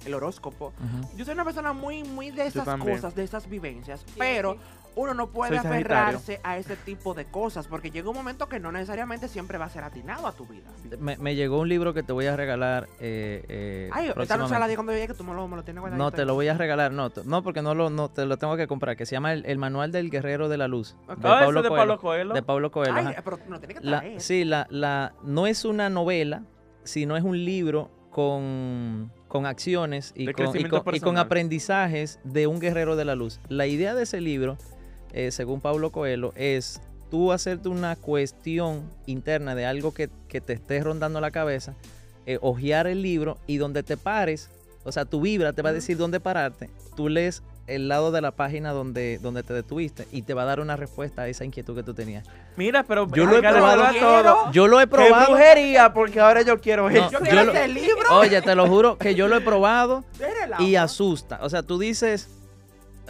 el 0.06 0.14
horóscopo. 0.14 0.72
Yo 1.16 1.26
soy 1.26 1.34
una 1.34 1.44
persona 1.46 1.74
muy, 1.74 2.04
muy 2.04 2.30
de 2.32 2.44
esas 2.48 2.66
cosas, 2.96 3.16
de 3.16 3.24
esas 3.24 3.50
vivencias, 3.50 4.02
Sí, 4.06 4.14
pero 4.20 4.54
sí. 4.54 4.60
Uno 4.96 5.14
no 5.14 5.28
puede 5.28 5.58
aferrarse 5.58 6.40
a 6.44 6.58
ese 6.58 6.76
tipo 6.78 7.14
de 7.14 7.26
cosas, 7.26 7.68
porque 7.68 7.92
llega 7.92 8.10
un 8.10 8.16
momento 8.16 8.48
que 8.48 8.60
no 8.60 8.72
necesariamente 8.72 9.28
siempre 9.28 9.58
va 9.58 9.66
a 9.66 9.70
ser 9.70 9.84
atinado 9.84 10.26
a 10.28 10.32
tu 10.32 10.46
vida. 10.46 10.70
Me, 11.00 11.18
me 11.18 11.36
llegó 11.36 11.60
un 11.60 11.68
libro 11.70 11.94
que 11.94 12.02
te 12.04 12.14
voy 12.14 12.28
a 12.28 12.36
regalar 12.36 12.88
eh, 13.00 13.44
eh, 13.50 13.90
Ay, 13.92 14.08
esta 14.08 14.16
noche 14.16 14.28
próximamente. 14.28 14.60
la 14.60 14.68
di 14.68 14.76
cuando 14.76 14.94
llegue, 14.94 15.14
tú 15.14 15.24
me 15.24 15.34
lo, 15.34 15.48
me 15.48 15.58
lo 15.58 15.64
tienes 15.64 15.82
guardadito 15.82 16.04
No, 16.04 16.12
te 16.12 16.24
lo 16.26 16.34
voy 16.34 16.48
a 16.48 16.54
regalar, 16.54 16.92
no, 16.92 17.12
no 17.26 17.44
porque 17.44 17.62
no 17.62 17.76
lo, 17.76 17.90
no 17.90 18.10
te 18.10 18.26
lo 18.26 18.38
tengo 18.38 18.56
que 18.58 18.68
comprar, 18.68 18.96
que 18.96 19.06
se 19.06 19.14
llama 19.16 19.34
el, 19.34 19.46
el 19.46 19.58
Manual 19.58 19.92
del 19.92 20.10
Guerrero 20.10 20.48
de 20.50 20.58
la 20.58 20.68
Luz, 20.68 20.96
Ok. 21.10 21.18
de 21.20 21.28
Ah, 21.30 21.40
Pablo 21.42 21.62
de 21.62 21.70
Coelho. 21.70 21.82
Pablo 21.88 22.00
Coelho. 22.00 22.34
De 22.34 22.44
Pablo 22.44 22.72
Coelho. 22.72 22.94
Ay, 22.96 23.16
pero 23.24 23.40
no 23.50 23.60
tiene 23.60 23.74
que 23.76 23.80
La- 23.82 24.00
traer. 24.00 24.22
sí, 24.22 24.46
la, 24.46 24.68
la, 24.70 25.14
no 25.24 25.46
es 25.48 25.66
una 25.66 25.90
novela, 25.90 26.44
sino 26.84 27.18
es 27.18 27.24
un 27.24 27.44
libro 27.44 27.92
con, 28.12 29.12
con 29.28 29.46
acciones 29.46 30.14
y 30.16 30.32
con, 30.32 30.56
y, 30.56 30.64
con, 30.70 30.96
y 30.96 31.00
con 31.02 31.18
aprendizajes 31.18 32.20
de 32.24 32.48
un 32.48 32.60
guerrero 32.60 32.96
de 32.96 33.04
la 33.06 33.16
luz. 33.16 33.40
La 33.50 33.68
idea 33.68 33.94
de 33.94 34.04
ese 34.04 34.22
libro, 34.22 34.58
eh, 35.16 35.32
según 35.32 35.62
Pablo 35.62 35.92
Coelho, 35.92 36.32
es 36.36 36.80
tú 37.10 37.32
hacerte 37.32 37.70
una 37.70 37.96
cuestión 37.96 38.84
interna 39.08 39.56
de 39.56 39.66
algo 39.66 39.94
que, 39.94 40.10
que 40.28 40.42
te 40.42 40.54
esté 40.54 40.82
rondando 40.84 41.20
la 41.22 41.32
cabeza, 41.32 41.74
eh, 42.26 42.38
hojear 42.42 42.86
el 42.88 43.02
libro 43.02 43.38
y 43.48 43.58
donde 43.58 43.82
te 43.84 43.98
pares, 43.98 44.50
o 44.84 44.92
sea, 44.92 45.06
tu 45.06 45.22
vibra 45.22 45.54
te 45.54 45.62
va 45.62 45.70
a 45.70 45.74
decir 45.74 45.98
dónde 45.98 46.20
pararte, 46.20 46.70
tú 46.96 47.10
lees 47.10 47.42
el 47.68 47.88
lado 47.88 48.12
de 48.12 48.22
la 48.22 48.30
página 48.32 48.74
donde, 48.74 49.18
donde 49.24 49.42
te 49.42 49.52
detuviste 49.54 50.08
y 50.12 50.22
te 50.22 50.36
va 50.36 50.44
a 50.44 50.46
dar 50.46 50.60
una 50.60 50.76
respuesta 50.76 51.24
a 51.24 51.28
esa 51.28 51.46
inquietud 51.46 51.76
que 51.76 51.82
tú 51.82 51.96
tenías. 51.96 52.24
Mira, 52.58 52.84
pero 52.84 53.08
Yo 53.12 53.26
lo 53.26 53.38
he 53.38 53.42
probado. 53.42 53.84
a 53.84 53.92
todo. 53.94 54.52
Yo 54.52 54.68
lo 54.68 54.80
he 54.80 54.84
¡Qué 54.84 54.88
probado. 54.88 55.26
brujería! 55.32 55.92
Porque 55.92 56.20
ahora 56.20 56.44
yo 56.44 56.62
quiero 56.62 56.84
No, 56.90 56.96
eso. 56.96 57.10
Yo 57.12 57.20
yo 57.20 57.20
quiero 57.22 57.44
lo- 57.46 57.52
ese 57.54 57.68
libro. 57.70 58.18
Oye, 58.20 58.40
te 58.44 58.54
lo 58.54 58.68
juro 58.68 58.98
que 59.00 59.16
yo 59.16 59.28
lo 59.28 59.36
he 59.38 59.42
probado 59.42 60.04
y 60.60 60.76
asusta. 60.76 61.40
O 61.42 61.50
sea, 61.50 61.64
tú 61.64 61.80
dices, 61.80 62.30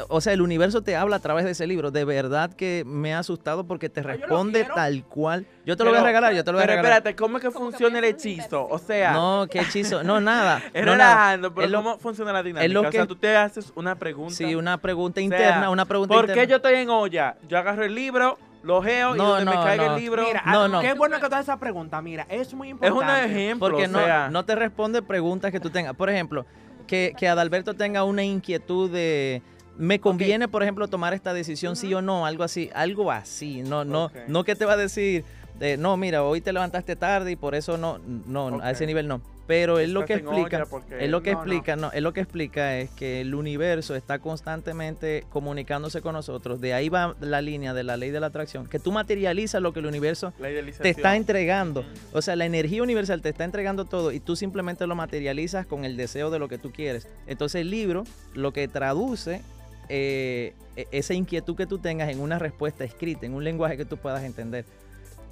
o 0.09 0.19
sea, 0.21 0.33
el 0.33 0.41
universo 0.41 0.81
te 0.81 0.95
habla 0.95 1.15
a 1.17 1.19
través 1.19 1.45
de 1.45 1.51
ese 1.51 1.67
libro. 1.67 1.91
De 1.91 2.03
verdad 2.05 2.51
que 2.53 2.83
me 2.85 3.13
ha 3.13 3.19
asustado 3.19 3.65
porque 3.65 3.89
te 3.89 4.01
lo 4.01 4.07
responde 4.09 4.59
quiero. 4.61 4.75
tal 4.75 5.03
cual. 5.05 5.45
Yo 5.65 5.77
te 5.77 5.83
lo 5.83 5.89
voy 5.91 5.97
a 5.97 6.01
Pero- 6.01 6.07
regalar, 6.07 6.33
yo 6.33 6.43
te 6.43 6.51
lo 6.51 6.57
voy 6.57 6.63
a 6.63 6.67
Pero 6.67 6.77
regalar. 6.81 6.97
espérate, 6.97 7.15
¿cómo 7.15 7.37
es 7.37 7.43
que 7.43 7.51
funciona 7.51 7.97
el 7.99 8.05
hechizo? 8.05 8.67
O 8.67 8.77
sea, 8.77 9.13
No, 9.13 9.47
qué 9.49 9.59
hechizo. 9.59 10.03
No, 10.03 10.19
nada. 10.21 10.61
es 10.73 10.85
no, 10.85 10.95
nada. 10.95 11.13
relajando, 11.15 11.53
pero 11.53 11.65
Es 11.65 11.71
lo- 11.71 11.77
¿cómo 11.83 11.97
funciona 11.97 12.33
la 12.33 12.43
dinámica? 12.43 12.73
lo 12.73 12.79
o 12.81 12.83
sea, 12.91 13.01
que- 13.01 13.07
tú 13.07 13.15
te 13.15 13.35
haces 13.35 13.71
una 13.75 13.95
pregunta. 13.95 14.33
Sí, 14.35 14.53
una 14.55 14.77
pregunta 14.79 15.19
O 15.19 15.21
sea, 15.21 15.23
interna, 15.23 15.69
una 15.69 15.85
pregunta 15.85 16.13
¿Por 16.13 16.23
interna. 16.25 16.41
qué 16.43 16.47
yo 16.49 16.55
estoy 16.57 16.73
en 16.75 16.89
olla? 16.89 17.35
Yo 17.47 17.57
agarro 17.57 17.83
el 17.85 17.95
libro, 17.95 18.37
lo 18.63 18.81
geo 18.81 19.15
y 19.15 19.17
No, 19.17 19.27
donde 19.29 19.45
me 19.45 19.55
no, 19.55 19.63
caiga 19.63 19.85
no. 19.87 19.95
el 19.95 20.01
libro. 20.01 20.23
Mira, 20.27 20.43
No, 20.45 20.63
ah, 20.63 20.67
no. 20.67 20.81
qué 20.81 20.93
bueno 20.93 21.15
que 21.19 21.27
te 21.29 21.35
hagas 21.35 21.45
esa 21.45 21.57
pregunta. 21.59 22.01
Mira, 22.01 22.25
es 22.29 22.53
muy 22.53 22.67
es 22.69 22.71
importante. 22.73 23.03
un 23.25 23.31
ejemplo. 23.31 23.69
Porque 23.69 23.85
o 23.85 23.89
sea, 23.89 24.29
no 24.29 24.43
te 24.43 24.55
responde 24.55 25.01
preguntas 25.01 25.51
que 25.51 25.59
tú 25.59 25.69
tengas. 25.69 25.93
Por 25.95 26.09
ejemplo, 26.09 26.45
que, 26.87 27.13
que 27.17 27.27
Adalberto 27.27 27.73
tenga 27.75 28.03
una 28.03 28.23
inquietud 28.23 28.89
de. 28.91 29.41
Me 29.77 29.99
conviene, 29.99 30.47
por 30.47 30.63
ejemplo, 30.63 30.87
tomar 30.87 31.13
esta 31.13 31.33
decisión, 31.33 31.75
sí 31.75 31.93
o 31.93 32.01
no, 32.01 32.25
algo 32.25 32.43
así, 32.43 32.69
algo 32.73 33.11
así. 33.11 33.61
No, 33.61 33.85
no, 33.85 34.11
no 34.27 34.43
que 34.43 34.55
te 34.55 34.65
va 34.65 34.73
a 34.73 34.77
decir, 34.77 35.23
de, 35.59 35.77
no, 35.77 35.95
mira, 35.97 36.23
hoy 36.23 36.41
te 36.41 36.51
levantaste 36.51 36.95
tarde 36.95 37.31
y 37.31 37.35
por 37.35 37.55
eso 37.55 37.77
no, 37.77 37.99
no, 37.99 38.59
a 38.61 38.71
ese 38.71 38.85
nivel 38.85 39.07
no. 39.07 39.21
Pero 39.47 39.77
él 39.77 39.93
lo 39.93 40.05
que 40.05 40.15
explica, 40.15 40.65
él 40.99 41.11
lo 41.11 41.21
que 41.21 41.33
No, 41.33 41.39
explica, 41.39 41.75
no, 41.75 41.91
lo 41.93 42.13
que 42.13 42.21
explica 42.21 42.77
es 42.79 42.89
que 42.89 43.21
el 43.21 43.35
universo 43.35 43.95
está 43.95 44.17
constantemente 44.17 45.23
comunicándose 45.29 46.01
con 46.01 46.13
nosotros. 46.13 46.59
De 46.59 46.73
ahí 46.73 46.89
va 46.89 47.15
la 47.19 47.41
línea 47.41 47.75
de 47.75 47.83
la 47.83 47.95
ley 47.95 48.09
de 48.09 48.19
la 48.19 48.27
atracción, 48.27 48.67
que 48.67 48.79
tú 48.79 48.91
materializas 48.91 49.61
lo 49.61 49.71
que 49.71 49.81
el 49.81 49.85
universo 49.85 50.33
te 50.81 50.89
está 50.89 51.15
entregando. 51.15 51.85
O 52.11 52.23
sea, 52.23 52.35
la 52.35 52.45
energía 52.45 52.81
universal 52.81 53.21
te 53.21 53.29
está 53.29 53.43
entregando 53.43 53.85
todo 53.85 54.11
y 54.11 54.19
tú 54.19 54.35
simplemente 54.35 54.87
lo 54.87 54.95
materializas 54.95 55.67
con 55.67 55.85
el 55.85 55.95
deseo 55.95 56.31
de 56.31 56.39
lo 56.39 56.47
que 56.47 56.57
tú 56.57 56.71
quieres. 56.71 57.07
Entonces 57.27 57.61
el 57.61 57.69
libro 57.69 58.03
lo 58.33 58.51
que 58.51 58.67
traduce 58.67 59.41
eh, 59.89 60.53
e- 60.75 60.87
esa 60.91 61.13
inquietud 61.13 61.55
que 61.55 61.65
tú 61.65 61.77
tengas 61.79 62.09
en 62.09 62.19
una 62.19 62.39
respuesta 62.39 62.83
escrita, 62.83 63.25
en 63.25 63.33
un 63.33 63.43
lenguaje 63.43 63.77
que 63.77 63.85
tú 63.85 63.97
puedas 63.97 64.23
entender. 64.23 64.65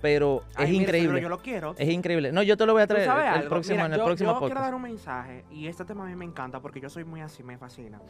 Pero 0.01 0.43
Ay, 0.55 0.65
es 0.65 0.71
mira, 0.71 0.83
increíble. 0.83 1.21
Yo 1.21 1.29
lo 1.29 1.39
quiero. 1.39 1.75
Es 1.77 1.89
increíble. 1.89 2.31
No, 2.33 2.43
yo 2.43 2.57
te 2.57 2.65
lo 2.65 2.73
voy 2.73 2.81
a 2.81 2.87
¿Tú 2.87 2.93
traer 2.95 3.09
el, 3.09 3.15
algo? 3.15 3.49
próximo, 3.49 3.75
Mira, 3.75 3.85
en 3.85 3.93
el 3.93 3.99
yo, 3.99 4.05
próximo 4.05 4.29
yo 4.31 4.39
quiero 4.39 4.49
podcast. 4.49 4.65
dar 4.65 4.75
un 4.75 4.81
mensaje 4.81 5.45
y 5.49 5.67
este 5.67 5.85
tema 5.85 6.03
a 6.03 6.07
mí 6.07 6.15
me 6.15 6.25
encanta 6.25 6.59
porque 6.59 6.81
yo 6.81 6.89
soy 6.89 7.05
muy 7.05 7.21
así, 7.21 7.41
me 7.41 7.57
fascina. 7.57 8.01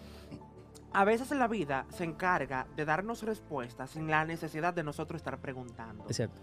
A 0.92 1.06
veces 1.06 1.30
la 1.32 1.48
vida 1.48 1.86
se 1.90 2.04
encarga 2.04 2.68
de 2.76 2.86
darnos 2.86 3.24
respuestas 3.24 3.92
sin 3.92 4.08
la 4.10 4.26
necesidad 4.26 4.74
de 4.74 4.84
nosotros 4.84 5.20
estar 5.20 5.40
preguntando. 5.40 6.06
Es 6.10 6.16
cierto. 6.16 6.40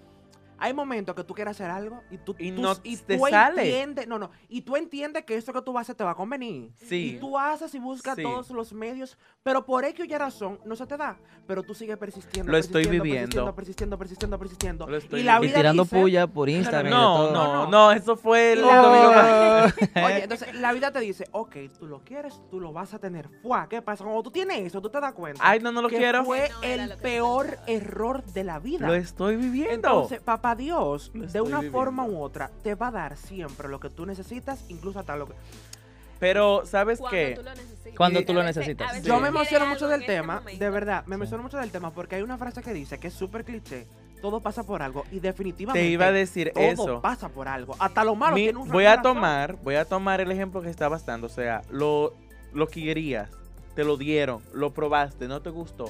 Hay 0.60 0.74
momentos 0.74 1.14
que 1.14 1.24
tú 1.24 1.34
quieres 1.34 1.52
hacer 1.52 1.70
algo 1.70 2.02
y 2.10 2.18
tú, 2.18 2.36
Y 2.38 2.52
tú- 2.52 2.60
no 2.62 2.74
y 2.82 2.96
te 2.96 3.16
tú 3.16 3.26
sale. 3.28 3.62
entiendes, 3.62 4.06
no, 4.06 4.18
no, 4.18 4.30
y 4.48 4.60
tú 4.62 4.76
entiendes 4.76 5.24
que 5.24 5.36
eso 5.36 5.52
que 5.52 5.62
tú 5.62 5.72
vas 5.72 5.80
a 5.80 5.82
hacer 5.82 5.96
te 5.96 6.04
va 6.04 6.10
a 6.10 6.14
convenir. 6.14 6.70
Sí. 6.76 7.14
Y 7.16 7.18
tú 7.18 7.38
haces 7.38 7.74
y 7.74 7.78
buscas 7.78 8.14
Sí. 8.16 8.22
todos 8.22 8.50
los 8.50 8.72
medios, 8.72 9.16
pero 9.42 9.64
por 9.64 9.84
X 9.84 10.00
o 10.00 10.04
Y 10.04 10.16
razón 10.18 10.58
no 10.64 10.76
se 10.76 10.86
te 10.86 10.96
da. 10.96 11.16
Pero 11.46 11.62
tú 11.62 11.74
sigues 11.74 11.96
persistiendo. 11.96 12.52
Lo 12.52 12.58
estoy 12.58 12.84
persistiendo, 12.84 13.02
viviendo. 13.04 13.54
Persistiendo, 13.54 13.98
persistiendo, 13.98 14.38
persistiendo, 14.38 14.86
Lo 14.86 14.96
estoy 14.96 15.20
Y 15.20 15.22
la 15.24 15.38
Y 15.38 15.46
vida 15.46 15.56
tirando 15.56 15.82
dice- 15.84 15.98
puya 16.00 16.26
por 16.26 16.48
Instagram. 16.48 16.86
y 16.86 16.90
No, 16.90 17.16
todo. 17.16 17.32
no, 17.32 17.52
No, 17.64 17.66
no, 17.70 17.92
eso 17.92 18.16
fue 18.16 18.52
el 18.52 18.58
Y 18.60 18.62
domingo. 18.62 19.10
Oye, 20.06 20.22
entonces 20.22 20.54
la 20.54 20.72
vida 20.72 20.90
te 20.92 21.00
dice, 21.00 21.24
ok, 21.32 21.56
tú 21.78 21.86
lo 21.86 22.00
quieres, 22.04 22.40
tú 22.50 22.60
lo 22.60 22.72
vas 22.72 22.94
a 22.94 22.98
tener. 22.98 23.28
Fuá, 23.42 23.68
¿qué 23.68 23.82
pasa? 23.82 24.04
Cuando 24.04 24.22
tú 24.22 24.30
tienes 24.30 24.58
eso, 24.60 24.80
tú 24.80 24.90
te 24.90 25.00
das 25.00 25.12
cuenta. 25.14 25.40
Ay, 25.44 25.58
no, 25.60 25.72
no 25.72 25.82
lo 25.82 25.88
que 25.88 25.96
quiero. 25.96 26.24
fue 26.24 26.48
No 26.50 26.62
el 26.62 26.96
peor 26.98 27.58
error 27.66 28.22
de 28.24 28.44
la 28.44 28.58
vida. 28.58 28.86
Lo 28.86 28.94
estoy 28.94 29.36
viviendo. 29.36 29.74
Entonces, 29.74 30.20
papá 30.20 30.49
Dios, 30.54 31.10
Lo 31.14 31.26
de 31.26 31.40
una 31.40 31.56
viviendo. 31.58 31.78
forma 31.78 32.04
u 32.04 32.20
otra, 32.22 32.50
te 32.62 32.74
va 32.74 32.88
a 32.88 32.90
dar 32.90 33.16
siempre 33.16 33.68
lo 33.68 33.80
que 33.80 33.90
tú 33.90 34.06
necesitas, 34.06 34.64
incluso 34.68 34.98
hasta 34.98 35.16
lo 35.16 35.26
que... 35.26 35.34
Pero, 36.18 36.66
¿sabes 36.66 36.98
Cuando 36.98 37.16
qué? 37.16 37.34
tú 37.36 37.42
lo 37.42 37.50
necesitas. 37.54 37.96
Cuando 37.96 38.24
tú 38.24 38.34
lo 38.34 38.42
necesitas. 38.42 39.02
Yo 39.02 39.20
me 39.20 39.28
emociono 39.28 39.66
mucho 39.66 39.88
del 39.88 40.02
ese 40.02 40.12
tema, 40.12 40.36
momento. 40.40 40.62
de 40.64 40.70
verdad, 40.70 41.02
me 41.06 41.14
Sí. 41.16 41.20
emociono 41.22 41.42
mucho 41.42 41.56
del 41.56 41.70
tema 41.70 41.90
porque 41.92 42.16
hay 42.16 42.22
una 42.22 42.36
frase 42.36 42.62
que 42.62 42.74
dice 42.74 42.98
que 42.98 43.08
es 43.08 43.14
súper 43.14 43.42
cliché, 43.44 43.86
todo 44.20 44.40
pasa 44.40 44.62
por 44.64 44.82
algo 44.82 45.04
y 45.10 45.20
definitivamente 45.20 45.82
Te 45.86 45.90
iba 45.90 46.06
a 46.06 46.12
decir 46.12 46.52
todo 46.54 46.62
eso. 46.64 47.00
pasa 47.00 47.30
por 47.30 47.48
algo, 47.48 47.74
hasta 47.78 48.04
lo 48.04 48.14
malo 48.16 48.34
Mi- 48.36 48.42
tiene 48.44 48.58
un 48.58 48.68
voy 48.68 48.84
a 48.84 48.96
razón. 48.96 49.14
tomar, 49.14 49.56
voy 49.62 49.76
a 49.76 49.86
tomar 49.86 50.20
el 50.20 50.30
ejemplo 50.30 50.60
que 50.60 50.68
estabas 50.68 51.06
dando. 51.06 51.26
O 51.26 51.30
sea, 51.30 51.62
lo, 51.70 52.12
lo 52.52 52.66
que 52.66 52.82
querías, 52.84 53.30
te 53.74 53.82
lo 53.82 53.96
dieron, 53.96 54.42
lo 54.52 54.74
probaste, 54.74 55.26
no 55.26 55.40
te 55.40 55.48
gustó. 55.48 55.86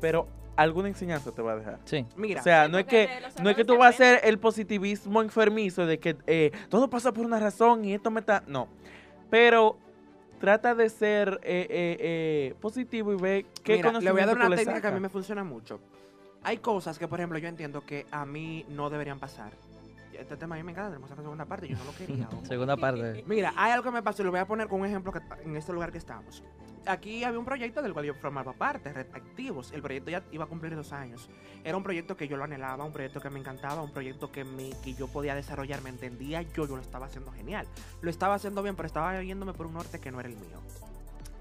Pero 0.00 0.26
alguna 0.56 0.88
enseñanza 0.88 1.32
te 1.32 1.42
va 1.42 1.52
a 1.52 1.56
dejar. 1.56 1.78
Sí. 1.84 2.06
Mira, 2.16 2.40
O 2.40 2.44
sea, 2.44 2.68
no 2.68 2.78
es 2.78 2.86
que, 2.86 3.08
no 3.42 3.50
es 3.50 3.56
que 3.56 3.64
tú 3.64 3.76
vas 3.76 3.86
a 3.86 3.88
hacer 3.90 4.20
el 4.24 4.38
positivismo 4.38 5.22
enfermizo 5.22 5.86
de 5.86 5.98
que 5.98 6.16
eh, 6.26 6.50
todo 6.68 6.90
pasa 6.90 7.12
por 7.12 7.24
una 7.24 7.38
razón 7.38 7.84
y 7.84 7.94
esto 7.94 8.10
me 8.10 8.20
está. 8.20 8.42
No. 8.46 8.68
Pero 9.30 9.78
trata 10.38 10.74
de 10.74 10.88
ser 10.88 11.40
eh, 11.42 11.66
eh, 11.68 11.96
eh, 12.00 12.54
positivo 12.60 13.12
y 13.12 13.16
ve 13.16 13.46
qué 13.62 13.76
Mira, 13.76 13.92
le 13.92 14.12
voy 14.12 14.20
a 14.20 14.26
dar 14.26 14.36
una 14.36 14.56
técnica 14.56 14.80
que 14.80 14.86
a 14.86 14.92
mí 14.92 15.00
me 15.00 15.08
funciona 15.08 15.44
mucho. 15.44 15.80
Hay 16.42 16.58
cosas 16.58 16.98
que, 16.98 17.08
por 17.08 17.18
ejemplo, 17.18 17.38
yo 17.38 17.48
entiendo 17.48 17.84
que 17.84 18.06
a 18.10 18.24
mí 18.24 18.64
no 18.68 18.88
deberían 18.88 19.18
pasar. 19.18 19.52
Este 20.20 20.36
tema 20.36 20.54
a 20.54 20.58
mí 20.58 20.64
me 20.64 20.72
encanta, 20.72 20.90
tenemos 20.90 21.08
que 21.08 21.14
hacer 21.14 21.24
segunda 21.24 21.44
parte, 21.44 21.68
yo 21.68 21.76
no 21.76 21.84
lo 21.84 21.94
quería. 21.94 22.28
Segunda 22.44 22.76
parte. 22.76 23.24
Mira, 23.26 23.52
hay 23.56 23.72
algo 23.72 23.84
que 23.84 23.90
me 23.90 24.02
pasó 24.02 24.22
y 24.22 24.24
lo 24.24 24.30
voy 24.30 24.40
a 24.40 24.46
poner 24.46 24.68
con 24.68 24.80
un 24.80 24.86
ejemplo 24.86 25.12
que, 25.12 25.20
en 25.44 25.56
este 25.56 25.72
lugar 25.72 25.92
que 25.92 25.98
estamos. 25.98 26.42
Aquí 26.86 27.24
había 27.24 27.38
un 27.38 27.44
proyecto 27.44 27.82
del 27.82 27.92
cual 27.92 28.04
yo 28.04 28.14
formaba 28.14 28.52
parte, 28.52 28.92
Red 28.92 29.08
Activos. 29.12 29.72
El 29.72 29.82
proyecto 29.82 30.10
ya 30.10 30.22
iba 30.30 30.44
a 30.44 30.46
cumplir 30.46 30.76
dos 30.76 30.92
años. 30.92 31.28
Era 31.64 31.76
un 31.76 31.82
proyecto 31.82 32.16
que 32.16 32.28
yo 32.28 32.36
lo 32.36 32.44
anhelaba, 32.44 32.84
un 32.84 32.92
proyecto 32.92 33.20
que 33.20 33.28
me 33.28 33.40
encantaba, 33.40 33.82
un 33.82 33.90
proyecto 33.90 34.30
que, 34.30 34.44
me, 34.44 34.70
que 34.84 34.94
yo 34.94 35.08
podía 35.08 35.34
desarrollar, 35.34 35.82
me 35.82 35.90
entendía 35.90 36.42
yo, 36.42 36.66
yo 36.68 36.76
lo 36.76 36.82
estaba 36.82 37.06
haciendo 37.06 37.32
genial. 37.32 37.66
Lo 38.02 38.10
estaba 38.10 38.34
haciendo 38.34 38.62
bien, 38.62 38.76
pero 38.76 38.86
estaba 38.86 39.20
yéndome 39.20 39.52
por 39.52 39.66
un 39.66 39.74
norte 39.74 39.98
que 39.98 40.12
no 40.12 40.20
era 40.20 40.28
el 40.28 40.36
mío. 40.36 40.60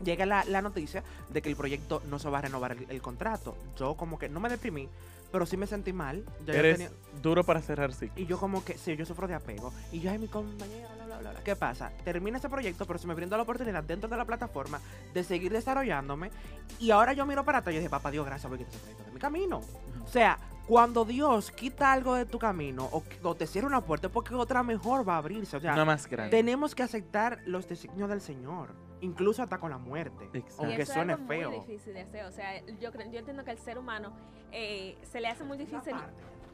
Llega 0.03 0.25
la, 0.25 0.43
la 0.45 0.63
noticia 0.63 1.03
de 1.29 1.41
que 1.43 1.49
el 1.49 1.55
proyecto 1.55 2.01
no 2.09 2.17
se 2.17 2.27
va 2.29 2.39
a 2.39 2.41
renovar 2.41 2.71
el, 2.71 2.85
el 2.89 3.01
contrato. 3.01 3.55
Yo 3.77 3.95
como 3.95 4.17
que 4.17 4.29
no 4.29 4.39
me 4.39 4.49
deprimí, 4.49 4.89
pero 5.35 5.45
sí 5.45 5.57
me 5.57 5.67
sentí 5.67 5.91
mal. 5.91 6.23
Ya 6.45 6.53
yo 6.53 6.59
Eres 6.59 6.77
tenía- 6.77 6.91
duro 7.21 7.43
para 7.43 7.61
cerrar 7.61 7.91
ciclos. 7.93 8.17
y 8.17 8.25
yo 8.25 8.37
como 8.39 8.63
que, 8.63 8.77
sí, 8.77 8.95
yo 8.95 9.05
sufro 9.05 9.27
de 9.27 9.33
apego. 9.33 9.73
Y 9.91 9.99
yo, 9.99 10.09
ay, 10.09 10.17
mi 10.17 10.29
compañera, 10.29 10.87
bla, 10.95 11.05
bla, 11.07 11.17
bla, 11.19 11.31
bla. 11.31 11.43
¿Qué 11.43 11.57
pasa? 11.57 11.91
Termina 12.05 12.37
ese 12.37 12.47
proyecto, 12.47 12.85
pero 12.85 12.97
se 12.97 13.05
me 13.05 13.13
brinda 13.13 13.35
la 13.35 13.43
oportunidad 13.43 13.83
dentro 13.83 14.07
de 14.09 14.15
la 14.15 14.23
plataforma 14.23 14.79
de 15.13 15.23
seguir 15.25 15.51
desarrollándome. 15.51 16.31
Y 16.79 16.91
ahora 16.91 17.11
yo 17.11 17.25
miro 17.25 17.43
para 17.43 17.57
atrás 17.57 17.73
y 17.73 17.79
dije, 17.79 17.89
papá 17.89 18.11
Dios, 18.11 18.25
gracias 18.25 18.47
por 18.49 18.57
quitar 18.57 18.73
ese 18.73 18.79
proyecto 18.79 19.03
de 19.03 19.11
mi 19.11 19.19
camino. 19.19 19.59
O 20.03 20.07
sea, 20.07 20.37
cuando 20.67 21.03
Dios 21.03 21.51
quita 21.51 21.91
algo 21.91 22.15
de 22.15 22.25
tu 22.25 22.39
camino 22.39 22.87
o, 22.93 23.03
que- 23.03 23.19
o 23.21 23.35
te 23.35 23.45
cierra 23.45 23.67
una 23.67 23.81
puerta 23.81 24.07
es 24.07 24.13
porque 24.13 24.33
otra 24.35 24.63
mejor 24.63 25.05
va 25.07 25.15
a 25.15 25.17
abrirse. 25.17 25.57
O 25.57 25.59
sea, 25.59 25.73
Una 25.73 25.83
más 25.83 26.07
grande. 26.07 26.31
tenemos 26.31 26.73
que 26.75 26.83
aceptar 26.83 27.39
los 27.45 27.67
designios 27.67 28.07
del 28.07 28.21
Señor. 28.21 28.69
Incluso 29.01 29.43
hasta 29.43 29.59
con 29.59 29.69
la 29.71 29.77
muerte. 29.77 30.29
Exacto. 30.33 30.63
Y 30.63 30.65
Aunque 30.65 30.81
eso 30.83 30.93
suene 30.93 31.13
es 31.13 31.19
algo 31.19 31.27
feo. 31.27 31.49
muy 31.51 31.59
difícil 31.59 31.93
de 31.93 32.01
hacer. 32.01 32.25
O 32.25 32.31
sea, 32.31 32.61
yo, 32.79 32.91
creo- 32.91 33.11
yo 33.11 33.19
entiendo 33.19 33.43
que 33.43 33.51
al 33.51 33.57
ser 33.59 33.77
humano 33.77 34.15
eh, 34.51 34.97
se 35.03 35.19
le 35.21 35.27
hace 35.27 35.43
muy 35.43 35.57
difícil 35.57 35.93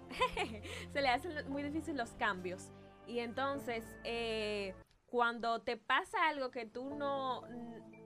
se 0.94 1.02
le 1.02 1.08
hacen 1.08 1.50
muy 1.50 1.64
difícil 1.64 1.96
los 1.98 2.12
cambios. 2.12 2.72
Y 3.08 3.20
entonces, 3.20 3.84
eh, 4.04 4.74
cuando 5.08 5.60
te 5.62 5.78
pasa 5.78 6.28
algo 6.30 6.52
que 6.52 6.66
tú 6.66 6.96
no, 6.96 7.42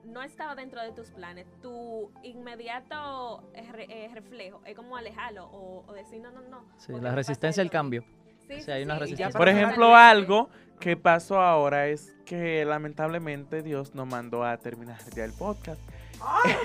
no 0.04 0.22
estaba 0.22 0.56
dentro 0.56 0.82
de 0.82 0.92
tus 0.92 1.12
planes, 1.12 1.48
tu 1.62 2.12
inmediato 2.24 3.44
eh, 3.54 3.72
re- 3.72 3.88
eh, 3.90 4.10
reflejo 4.14 4.62
es 4.66 4.76
como 4.76 4.98
alejarlo 4.98 5.46
o, 5.48 5.84
o 5.88 5.94
decir 5.94 6.22
no, 6.22 6.32
no, 6.32 6.42
no. 6.42 6.66
Sí, 6.78 6.94
la 7.00 7.14
resistencia 7.14 7.62
al 7.62 7.68
esto". 7.68 7.78
cambio. 7.78 8.04
Sí, 8.60 8.70
hay 8.72 8.84
una 8.84 8.96
sí, 8.96 9.00
resistencia. 9.02 9.38
Por 9.38 9.50
ejemplo, 9.50 9.96
algo 9.96 10.50
que 10.80 10.98
pasó 10.98 11.40
ahora 11.42 11.88
es 11.88 12.14
que 12.26 12.66
lamentablemente 12.66 13.62
Dios 13.64 13.96
nos 13.96 14.08
mandó 14.08 14.44
a 14.44 14.58
terminar 14.58 14.98
ya 15.16 15.24
el 15.26 15.34
podcast. 15.34 15.82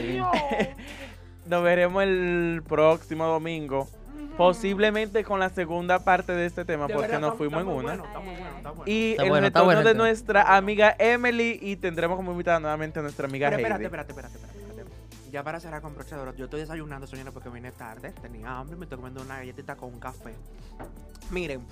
Sí. 0.00 0.20
Nos 1.46 1.62
veremos 1.62 2.02
el 2.02 2.62
próximo 2.66 3.24
domingo. 3.26 3.88
Posiblemente 4.36 5.22
con 5.24 5.38
la 5.40 5.48
segunda 5.48 6.00
parte 6.00 6.32
de 6.32 6.44
este 6.46 6.64
tema, 6.64 6.86
De 6.88 6.94
porque 6.94 7.06
verdad, 7.08 7.20
nos 7.20 7.28
está- 7.34 7.38
fuimos 7.38 7.60
está 7.60 7.70
en 7.70 7.76
una. 7.76 7.82
bueno, 7.86 8.04
está 8.04 8.18
muy 8.20 8.34
bueno, 8.34 8.56
está 8.56 8.70
bueno. 8.70 8.84
Y 8.92 9.10
Está 9.12 9.22
el 9.24 9.40
retorno 9.42 9.64
bueno 9.66 9.82
de 9.84 9.94
nuestra 9.94 10.56
amiga 10.56 10.94
Emily 10.98 11.58
y 11.62 11.76
tendremos 11.76 12.16
como 12.16 12.32
invitada 12.32 12.58
nuevamente 12.60 12.98
a 12.98 13.02
nuestra 13.02 13.26
amiga 13.28 13.48
Pero 13.48 13.58
espérate, 13.58 13.76
Heidi. 13.84 13.86
espérate, 13.86 14.10
espérate, 14.12 14.36
espérate, 14.36 14.58
espérate. 14.70 15.30
Ya 15.30 15.42
para 15.42 15.60
cerrar 15.60 15.80
con 15.82 15.94
broche 15.94 16.14
de 16.16 16.20
oro, 16.20 16.34
yo 16.34 16.44
estoy 16.46 16.60
desayunando, 16.60 17.06
señores, 17.06 17.32
porque 17.32 17.48
vine 17.48 17.70
tarde, 17.72 18.12
tenía 18.20 18.58
hambre, 18.58 18.76
me 18.76 18.84
estoy 18.84 18.96
comiendo 18.96 19.22
una 19.22 19.36
galletita 19.38 19.76
con 19.76 19.92
un 19.94 20.00
café. 20.00 20.34
Miren, 21.30 21.64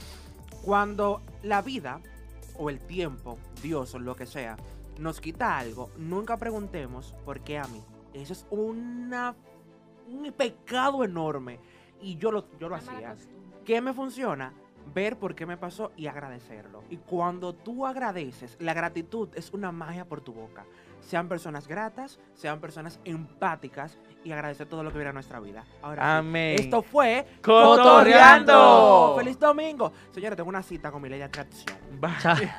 cuando 0.64 1.20
la 1.42 1.60
vida 1.60 2.00
o 2.56 2.70
el 2.70 2.80
tiempo, 2.80 3.38
Dios 3.62 3.94
o 3.94 3.98
lo 3.98 4.16
que 4.16 4.24
sea, 4.24 4.56
nos 4.98 5.20
quita 5.20 5.58
algo, 5.58 5.90
nunca 5.98 6.38
preguntemos 6.38 7.14
por 7.24 7.40
qué 7.40 7.58
a 7.58 7.64
mí. 7.64 7.82
Eso 8.14 8.32
es 8.32 8.46
una, 8.50 9.34
un 10.08 10.32
pecado 10.32 11.04
enorme. 11.04 11.60
Y 12.00 12.16
yo 12.16 12.30
lo, 12.30 12.48
yo 12.58 12.68
lo 12.68 12.76
hacía. 12.76 13.14
¿Qué 13.64 13.80
me 13.80 13.92
funciona? 13.92 14.54
Ver 14.94 15.18
por 15.18 15.34
qué 15.34 15.44
me 15.44 15.56
pasó 15.56 15.92
y 15.96 16.06
agradecerlo. 16.06 16.82
Y 16.88 16.96
cuando 16.96 17.54
tú 17.54 17.86
agradeces, 17.86 18.56
la 18.60 18.72
gratitud 18.72 19.28
es 19.34 19.52
una 19.52 19.72
magia 19.72 20.06
por 20.06 20.20
tu 20.20 20.32
boca. 20.32 20.64
Sean 21.06 21.28
personas 21.28 21.68
gratas, 21.68 22.18
sean 22.34 22.60
personas 22.60 22.98
empáticas 23.04 23.98
y 24.24 24.32
agradecer 24.32 24.66
todo 24.66 24.82
lo 24.82 24.90
que 24.90 24.96
viene 24.96 25.10
a 25.10 25.12
nuestra 25.12 25.38
vida. 25.38 25.64
Ahora 25.82 26.02
sí, 26.02 26.08
Amén. 26.18 26.56
esto 26.58 26.82
fue 26.82 27.26
Cotorreando. 27.42 29.14
¡Feliz 29.18 29.38
domingo! 29.38 29.92
Señores, 30.10 30.36
tengo 30.36 30.48
una 30.48 30.62
cita 30.62 30.90
con 30.90 31.02
mi 31.02 31.08
ley 31.08 31.18
de 31.18 31.24
atracción. 31.24 31.76
Bye. 32.00 32.50